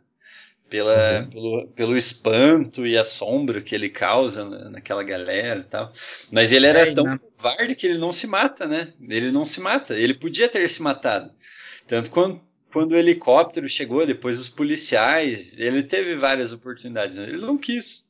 [0.68, 1.30] pela, uhum.
[1.30, 5.92] pelo, pelo espanto e assombro que ele causa naquela galera e tal.
[6.30, 8.92] Mas ele era é, tão covarde que ele não se mata, né?
[9.08, 9.98] Ele não se mata.
[9.98, 11.30] Ele podia ter se matado.
[11.86, 12.40] Tanto quando,
[12.72, 18.04] quando o helicóptero chegou, depois os policiais, ele teve várias oportunidades, mas ele não quis.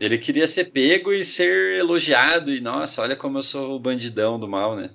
[0.00, 4.38] Ele queria ser pego e ser elogiado, e nossa, olha como eu sou o bandidão
[4.38, 4.90] do mal, né?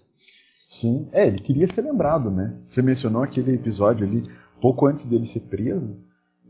[0.71, 2.57] Sim, é, ele queria ser lembrado, né?
[2.67, 4.29] Você mencionou aquele episódio ali,
[4.61, 5.97] pouco antes dele ser preso,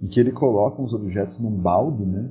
[0.02, 2.30] em que ele coloca uns objetos num balde, né?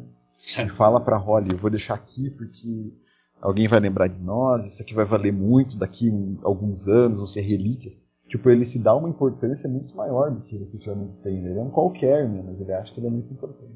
[0.58, 2.92] E fala pra Holly, eu vou deixar aqui porque
[3.40, 6.10] alguém vai lembrar de nós, isso aqui vai valer muito daqui
[6.42, 8.00] a alguns anos, vão ser relíquias.
[8.32, 11.36] Tipo, ele se dá uma importância muito maior do que ele efetivamente tem.
[11.36, 12.42] Ele é um qualquer, né?
[12.42, 13.74] Mas ele acha que ele é muito importante.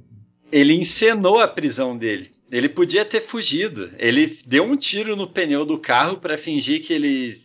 [0.50, 2.30] Ele encenou a prisão dele.
[2.50, 3.90] Ele podia ter fugido.
[3.98, 7.36] Ele deu um tiro no pneu do carro para fingir que ele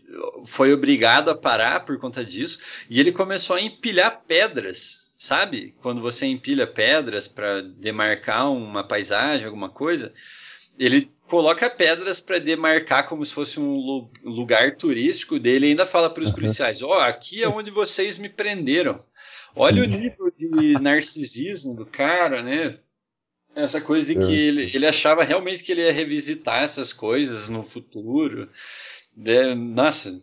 [0.45, 2.59] foi obrigado a parar por conta disso.
[2.89, 5.75] E ele começou a empilhar pedras, sabe?
[5.81, 10.13] Quando você empilha pedras para demarcar uma paisagem, alguma coisa
[10.77, 16.09] ele coloca pedras para demarcar como se fosse um lugar turístico dele e ainda fala
[16.09, 16.35] para os uhum.
[16.35, 19.03] policiais: Ó, oh, aqui é onde vocês me prenderam.
[19.55, 19.87] Olha Sim.
[19.87, 22.77] o nível de narcisismo do cara, né?
[23.53, 27.63] Essa coisa de que ele, ele achava realmente que ele ia revisitar essas coisas no
[27.63, 28.49] futuro.
[29.25, 30.21] É, nossa,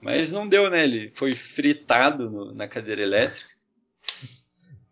[0.00, 0.84] mas não deu, né?
[0.84, 3.50] Ele foi fritado no, na cadeira elétrica.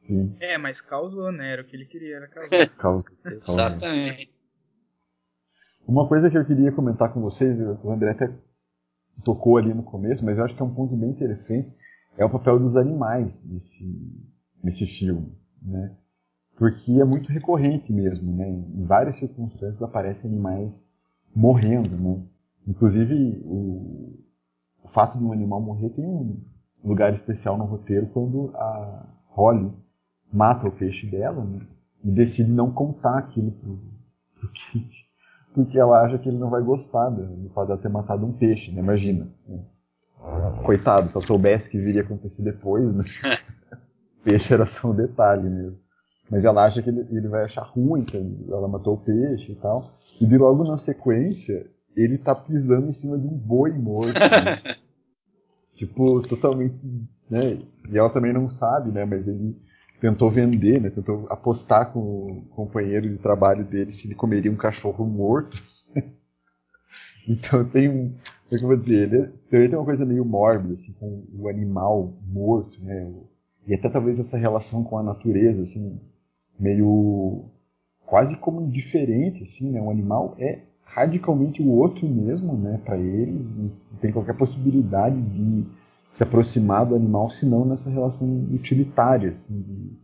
[0.07, 0.35] Sim.
[0.41, 1.53] É, mas causou, né?
[1.53, 3.13] Era o que ele queria, era causar.
[3.27, 4.34] Exatamente.
[5.87, 8.33] Uma coisa que eu queria comentar com vocês, o André até
[9.23, 11.77] tocou ali no começo, mas eu acho que é um ponto bem interessante,
[12.17, 13.85] é o papel dos animais nesse,
[14.63, 15.95] nesse filme, né?
[16.57, 18.49] Porque é muito recorrente mesmo, né?
[18.49, 20.83] Em várias circunstâncias aparecem animais
[21.35, 22.23] morrendo, né?
[22.67, 24.25] Inclusive, o,
[24.83, 26.41] o fato de um animal morrer tem um
[26.83, 29.71] lugar especial no roteiro quando a Holly
[30.33, 31.67] mata o peixe dela, né?
[32.03, 33.79] E decide não contar aquilo pro,
[34.39, 35.04] pro Kit
[35.55, 38.33] porque ela acha que ele não vai gostar do fato de ela ter matado um
[38.33, 38.81] peixe, né?
[38.81, 39.29] Imagina.
[39.49, 39.61] Né?
[40.65, 43.05] Coitado, se eu soubesse que viria acontecer depois, né?
[44.25, 45.79] peixe era só um detalhe mesmo.
[46.29, 48.17] Mas ela acha que ele, ele vai achar ruim que
[48.49, 49.93] ela matou o peixe e tal.
[50.21, 54.19] E de logo na sequência, ele tá pisando em cima de um boi morto.
[54.19, 54.77] Né?
[55.77, 56.85] tipo, totalmente.
[57.31, 57.61] Né?
[57.89, 59.05] E ela também não sabe, né?
[59.05, 59.57] Mas ele
[60.01, 60.91] tentou vender, né?
[60.91, 65.63] Tentou apostar com o companheiro de trabalho dele se ele comeria um cachorro morto.
[67.29, 68.15] então tem um,
[68.49, 71.49] como é eu vou dizer, ele também tem uma coisa meio mórbida assim com o
[71.49, 73.13] animal morto, né?
[73.67, 75.99] E até talvez essa relação com a natureza, assim,
[76.59, 77.47] meio
[78.05, 79.81] quase como indiferente, assim, né?
[79.81, 82.79] O animal é radicalmente o outro mesmo, né?
[82.85, 83.71] Para eles, não
[84.01, 85.67] tem qualquer possibilidade de
[86.15, 89.99] se aproximar do animal, senão nessa relação utilitária, assim, de,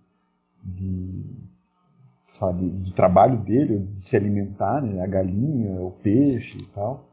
[0.65, 1.37] de,
[2.37, 7.09] sabe, trabalho dele, de se alimentar, né, a galinha, o peixe e tal.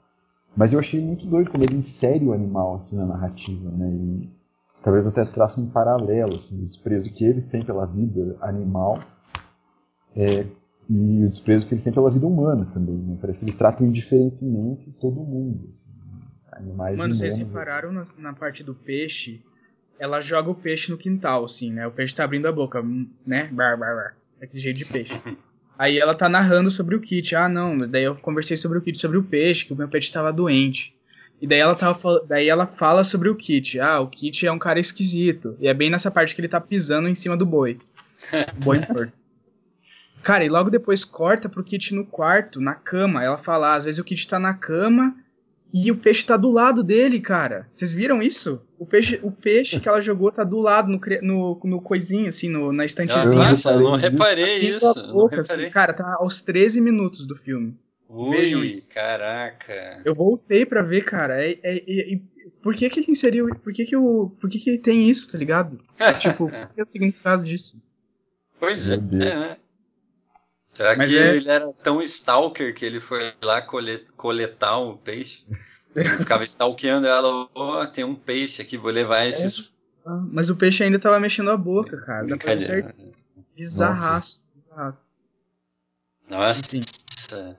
[0.55, 4.29] Mas eu achei muito doido como ele insere o animal assim, na narrativa, né, e
[4.83, 8.99] talvez até traça um paralelo, assim, o desprezo que eles têm pela vida animal
[10.15, 10.43] é,
[10.89, 12.95] e o desprezo que eles têm pela vida humana também.
[12.95, 13.17] Né?
[13.21, 15.67] Parece que eles tratam indiferentemente todo mundo.
[15.69, 15.91] Assim.
[16.51, 19.41] Animais Mano, vocês repararam na, na, parte do peixe?
[19.99, 21.85] Ela joga o peixe no quintal, assim, né?
[21.87, 22.83] O peixe tá abrindo a boca,
[23.25, 23.49] né?
[23.51, 24.17] Bar, bar, bar.
[24.39, 25.13] Daquele jeito de peixe.
[25.77, 27.35] Aí ela tá narrando sobre o kit.
[27.35, 27.77] Ah, não.
[27.87, 30.95] Daí eu conversei sobre o kit, sobre o peixe, que o meu peixe tava doente.
[31.39, 33.79] E daí ela, tava, daí ela fala sobre o kit.
[33.79, 35.55] Ah, o kit é um cara esquisito.
[35.59, 37.79] E é bem nessa parte que ele tá pisando em cima do boi.
[38.57, 39.13] O boi morto.
[40.23, 43.23] Cara, e logo depois corta pro Kit no quarto, na cama.
[43.23, 45.15] Ela fala, ah, às vezes o Kit tá na cama
[45.73, 47.67] e o peixe tá do lado dele, cara.
[47.73, 48.61] Vocês viram isso?
[48.79, 52.49] O peixe, o peixe que ela jogou tá do lado, no, no, no coisinho, assim,
[52.49, 53.35] no, na estantezinha.
[53.35, 54.93] Nossa, eu não reparei isso.
[54.93, 55.65] Boca, não reparei.
[55.65, 57.77] Assim, cara, tá aos 13 minutos do filme.
[58.09, 58.87] Ui, Vejam isso.
[58.89, 60.01] caraca.
[60.05, 61.45] Eu voltei pra ver, cara.
[61.45, 62.19] É, é, é, é,
[62.61, 63.47] por que que ele inseriu.
[63.61, 65.79] Por que que, o, por que que tem isso, tá ligado?
[66.19, 67.81] tipo, qual é o significado disso?
[68.59, 69.57] Pois é, né?
[70.77, 71.35] Será Mas que é...
[71.35, 73.59] ele era tão stalker que ele foi lá
[74.15, 75.43] coletar um peixe?
[75.95, 79.73] Ele ficava stalkeando ela, ó, oh, tem um peixe aqui, vou levar esses.
[80.05, 80.09] É.
[80.31, 82.27] Mas o peixe ainda tava mexendo a boca, cara.
[82.27, 82.93] Dá pra ver
[83.55, 84.43] Bizarraço.
[84.69, 85.03] Bizarraço.
[86.29, 86.61] Nossa.
[87.31, 87.55] Nossa.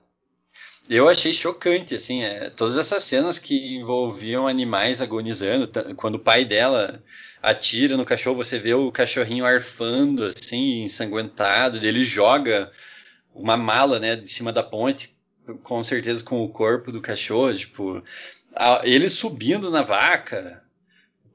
[0.89, 6.45] Eu achei chocante, assim, é, todas essas cenas que envolviam animais agonizando, quando o pai
[6.45, 7.03] dela
[7.43, 12.71] atira no cachorro, você vê o cachorrinho arfando, assim, ensanguentado, ele joga
[13.39, 15.15] uma mala, né, de cima da ponte,
[15.63, 18.03] com certeza com o corpo do cachorro, tipo,
[18.55, 20.61] a, ele subindo na vaca.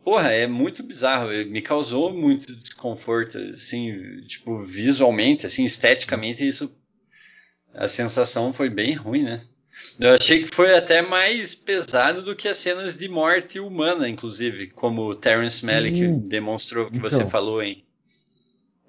[0.05, 6.77] Porra, é muito bizarro, me causou muito desconforto, assim, tipo, visualmente, assim, esteticamente, isso
[7.73, 9.41] a sensação foi bem ruim, né?
[9.99, 14.69] Eu achei que foi até mais pesado do que as cenas de morte humana, inclusive,
[14.69, 16.19] como o Terence Malick Sim.
[16.21, 17.84] demonstrou que então, você falou, hein?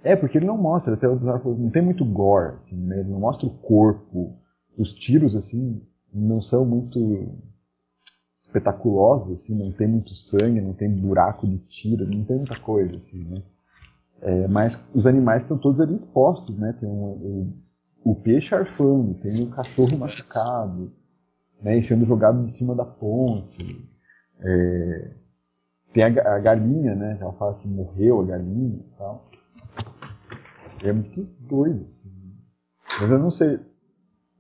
[0.06, 3.00] É, porque ele não mostra, até não tem muito gore, assim, né?
[3.00, 4.38] Ele não mostra o corpo.
[4.78, 5.82] Os tiros, assim,
[6.14, 7.28] não são muito
[8.40, 12.96] espetaculosos, assim, não tem muito sangue, não tem buraco de tiro, não tem muita coisa,
[12.96, 13.42] assim, né?
[14.22, 16.74] É, mas os animais estão todos ali expostos, né?
[16.80, 17.54] Tem um, um
[18.06, 20.94] o peixe arfando, tem o cachorro machucado,
[21.60, 23.90] né, e sendo jogado de cima da ponte.
[24.40, 25.12] É,
[25.92, 27.18] tem a, a, galinha, né?
[27.20, 29.32] Ela fala que morreu a galinha e tal.
[30.84, 32.12] É muito doido, assim.
[33.02, 33.60] Mas eu não sei.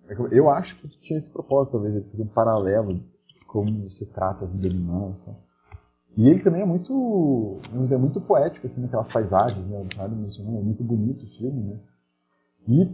[0.07, 3.03] É eu acho que tinha esse propósito, talvez, de fazer um paralelo de
[3.47, 5.17] como se trata a vida animal.
[5.21, 5.37] Então.
[6.17, 9.77] E ele também é muito, vamos dizer, muito poético, assim, naquelas paisagens, né?
[9.77, 11.79] O mencionou, é muito bonito o filme, né?
[12.67, 12.87] E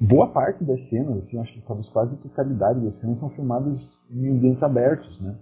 [0.00, 4.28] boa parte das cenas, assim, acho que talvez quase totalidade das cenas são filmadas em
[4.30, 5.36] ambientes abertos, né?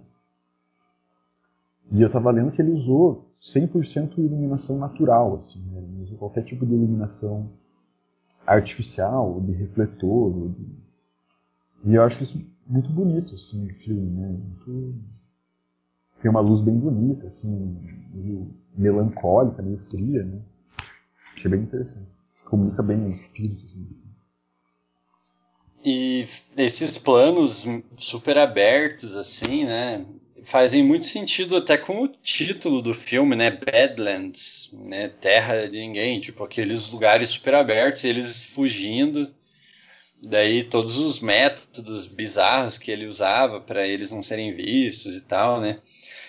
[1.91, 5.81] E eu estava lendo que ele usou 100% iluminação natural, assim, né?
[6.03, 7.49] usou qualquer tipo de iluminação
[8.47, 10.65] artificial, de refletor, de...
[11.85, 14.27] e eu acho isso muito bonito, assim, o filme, né?
[14.27, 14.95] Muito...
[16.21, 17.77] Tem uma luz bem bonita, assim,
[18.13, 18.47] meio
[18.77, 20.41] melancólica, meio fria, né?
[21.35, 22.07] Achei bem interessante.
[22.45, 23.87] Comunica bem o espírito, assim.
[25.83, 26.25] E
[26.55, 27.65] esses planos
[27.97, 30.05] super abertos, assim, né?
[30.43, 33.49] Fazem muito sentido até com o título do filme, né?
[33.51, 35.07] Badlands, né?
[35.07, 39.33] Terra de ninguém, tipo aqueles lugares super abertos, eles fugindo.
[40.21, 45.59] Daí todos os métodos bizarros que ele usava para eles não serem vistos e tal,
[45.59, 45.79] né?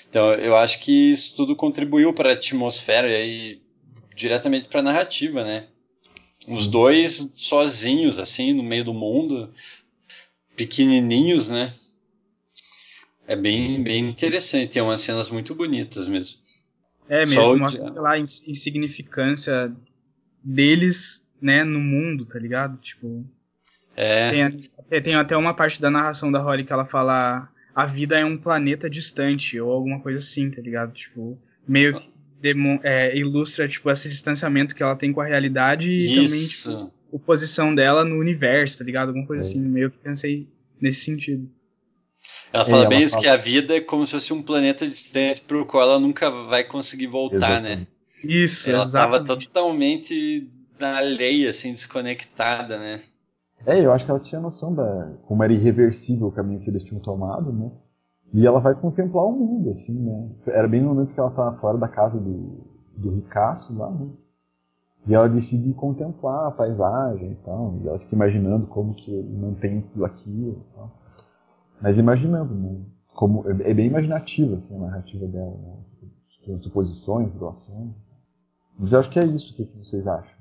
[0.09, 3.61] Então eu acho que isso tudo contribuiu para a atmosfera e
[4.15, 5.67] diretamente para a narrativa, né?
[6.47, 9.53] Os dois sozinhos, assim, no meio do mundo,
[10.55, 11.73] pequenininhos, né?
[13.27, 14.75] É bem, bem interessante.
[14.75, 16.39] Tem umas cenas muito bonitas mesmo.
[17.09, 19.75] É mesmo, Só mostra lá a insignificância
[20.43, 22.79] deles, né, no mundo, tá ligado?
[22.79, 23.25] Tipo.
[23.97, 24.51] É.
[24.91, 28.25] Tem, tem até uma parte da narração da Holly que ela fala a vida é
[28.25, 30.93] um planeta distante, ou alguma coisa assim, tá ligado?
[30.93, 31.37] Tipo,
[31.67, 32.11] meio que
[32.83, 36.71] é, ilustra tipo esse distanciamento que ela tem com a realidade e Isso.
[36.71, 39.09] também tipo, a posição dela no universo, tá ligado?
[39.09, 39.47] Alguma coisa é.
[39.47, 40.47] assim, meio que pensei
[40.81, 41.51] nesse sentido.
[42.53, 43.23] Ela fala é, bem ela isso fala...
[43.23, 46.65] que a vida é como se fosse um planeta distante pro qual ela nunca vai
[46.65, 47.73] conseguir voltar, né?
[47.73, 47.81] exatamente.
[47.81, 47.87] né?
[48.25, 50.49] Isso, ela estava totalmente
[50.79, 53.01] na lei, assim, desconectada, né?
[53.67, 56.83] É, eu acho que ela tinha noção da como era irreversível o caminho que eles
[56.83, 57.71] tinham tomado, né?
[58.33, 60.29] E ela vai contemplar o mundo, assim, né?
[60.47, 62.65] Era bem no momento que ela tá fora da casa do,
[62.97, 64.09] do ricaço lá, né?
[65.07, 67.79] E ela decide contemplar a paisagem e tal.
[67.83, 70.91] E ela fica imaginando como que ele mantém tudo aquilo e tal.
[71.85, 72.81] Mas imaginando, né?
[73.15, 76.59] Como, é, é bem imaginativa, assim, a narrativa dela, né?
[76.63, 77.93] Suposições, situações.
[78.79, 79.53] Mas eu acho que é isso.
[79.53, 80.35] O que, que vocês acham?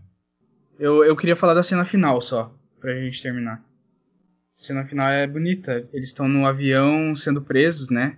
[0.80, 3.64] Eu, eu queria falar da cena final só, pra gente terminar
[4.64, 5.88] cena final é bonita.
[5.92, 8.18] Eles estão no avião sendo presos, né?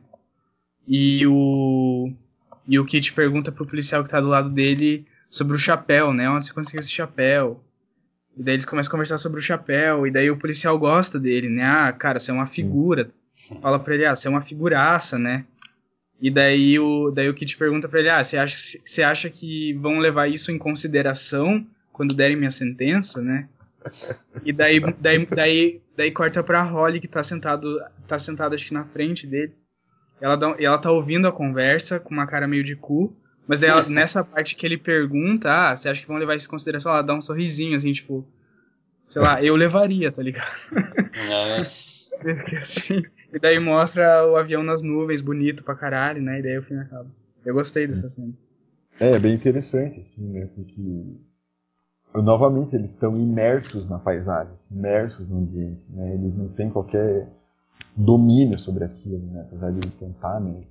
[0.87, 2.13] E o
[2.67, 6.29] e o Kit pergunta pro policial que tá do lado dele sobre o chapéu, né?
[6.29, 7.63] Onde você conseguiu esse chapéu?
[8.37, 11.49] E daí eles começam a conversar sobre o chapéu, e daí o policial gosta dele,
[11.49, 11.63] né?
[11.63, 13.09] Ah, cara, você é uma figura.
[13.61, 15.45] Fala pra ele, ah, você é uma figuraça, né?
[16.21, 19.73] E daí o, daí o Kit pergunta pra ele, ah, você acha, você acha que
[19.73, 23.47] vão levar isso em consideração quando derem minha sentença, né?
[24.43, 28.73] E daí, daí, daí, daí corta pra Holly que tá sentado, tá sentada acho que
[28.73, 29.67] na frente deles.
[30.19, 33.15] Ela, dá, ela tá ouvindo a conversa com uma cara meio de cu.
[33.47, 36.47] Mas daí ela, nessa parte que ele pergunta, ah, você acha que vão levar isso
[36.47, 36.91] em consideração?
[36.91, 38.25] Ela dá um sorrisinho, assim, tipo,
[39.05, 40.51] sei lá, eu levaria, tá ligado?
[41.27, 42.15] Nossa.
[42.61, 46.39] assim, e daí mostra o avião nas nuvens, bonito pra caralho, né?
[46.39, 47.07] E daí o filme acaba.
[47.45, 48.33] Eu gostei dessa cena.
[48.99, 50.47] É, é bem interessante, assim, né?
[50.55, 50.81] Porque
[52.15, 56.13] novamente eles estão imersos na paisagem, imersos no ambiente, né?
[56.15, 57.27] Eles não têm qualquer
[57.95, 59.41] domínio sobre aquilo, né?
[59.41, 60.63] Apesar de eles tentarem né,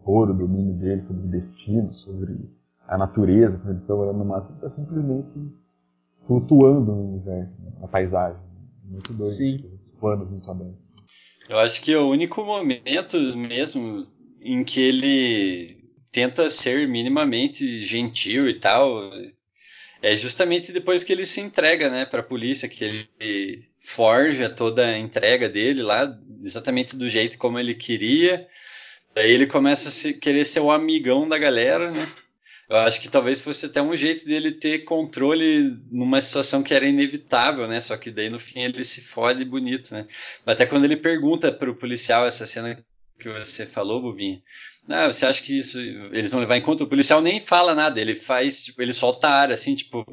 [0.00, 2.32] impor o domínio deles sobre o destino, sobre
[2.86, 5.28] a natureza, quando eles estão olhando no mato, está simplesmente
[6.26, 7.72] flutuando no universo, né?
[7.80, 8.40] na paisagem.
[8.84, 9.34] Muito doido.
[9.34, 9.64] Sim.
[9.98, 10.84] Planos muito abertos.
[11.48, 14.02] Eu acho que é o único momento mesmo
[14.42, 19.10] em que ele tenta ser minimamente gentil e tal
[20.04, 24.86] é justamente depois que ele se entrega, né, para a polícia, que ele forja toda
[24.86, 28.46] a entrega dele lá, exatamente do jeito como ele queria.
[29.14, 32.06] Daí ele começa a se, querer ser o amigão da galera, né?
[32.68, 36.86] Eu acho que talvez fosse até um jeito dele ter controle numa situação que era
[36.86, 37.78] inevitável, né?
[37.78, 40.06] Só que daí no fim ele se fode bonito, né?
[40.46, 42.82] Até quando ele pergunta pro policial essa cena
[43.18, 44.42] que você falou, Bubinha.
[44.88, 46.84] Ah, você acha que isso eles vão levar em conta?
[46.84, 50.04] O policial nem fala nada, ele faz, tipo, ele solta ar, assim, tipo,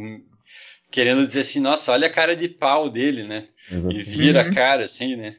[0.89, 3.47] querendo dizer assim, nossa, olha a cara de pau dele, né?
[3.69, 3.99] Exatamente.
[3.99, 4.53] E vira a uhum.
[4.53, 5.35] cara, assim, né?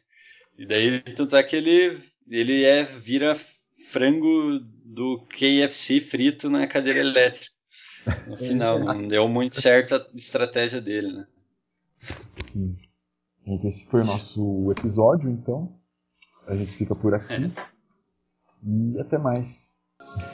[0.59, 1.99] E daí, tanto é que ele,
[2.31, 3.35] ele é, vira
[3.93, 7.55] frango do KFC frito na cadeira elétrica.
[8.27, 11.27] No final, não deu muito certo a estratégia dele, né?
[12.51, 12.75] Sim.
[13.47, 15.79] Gente, esse foi o nosso episódio, então.
[16.47, 17.35] A gente fica por aqui.
[17.35, 17.51] É.
[18.65, 19.79] E até mais.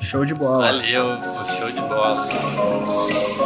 [0.00, 0.72] Show de bola.
[0.72, 1.04] Valeu,
[1.58, 3.37] show de bola.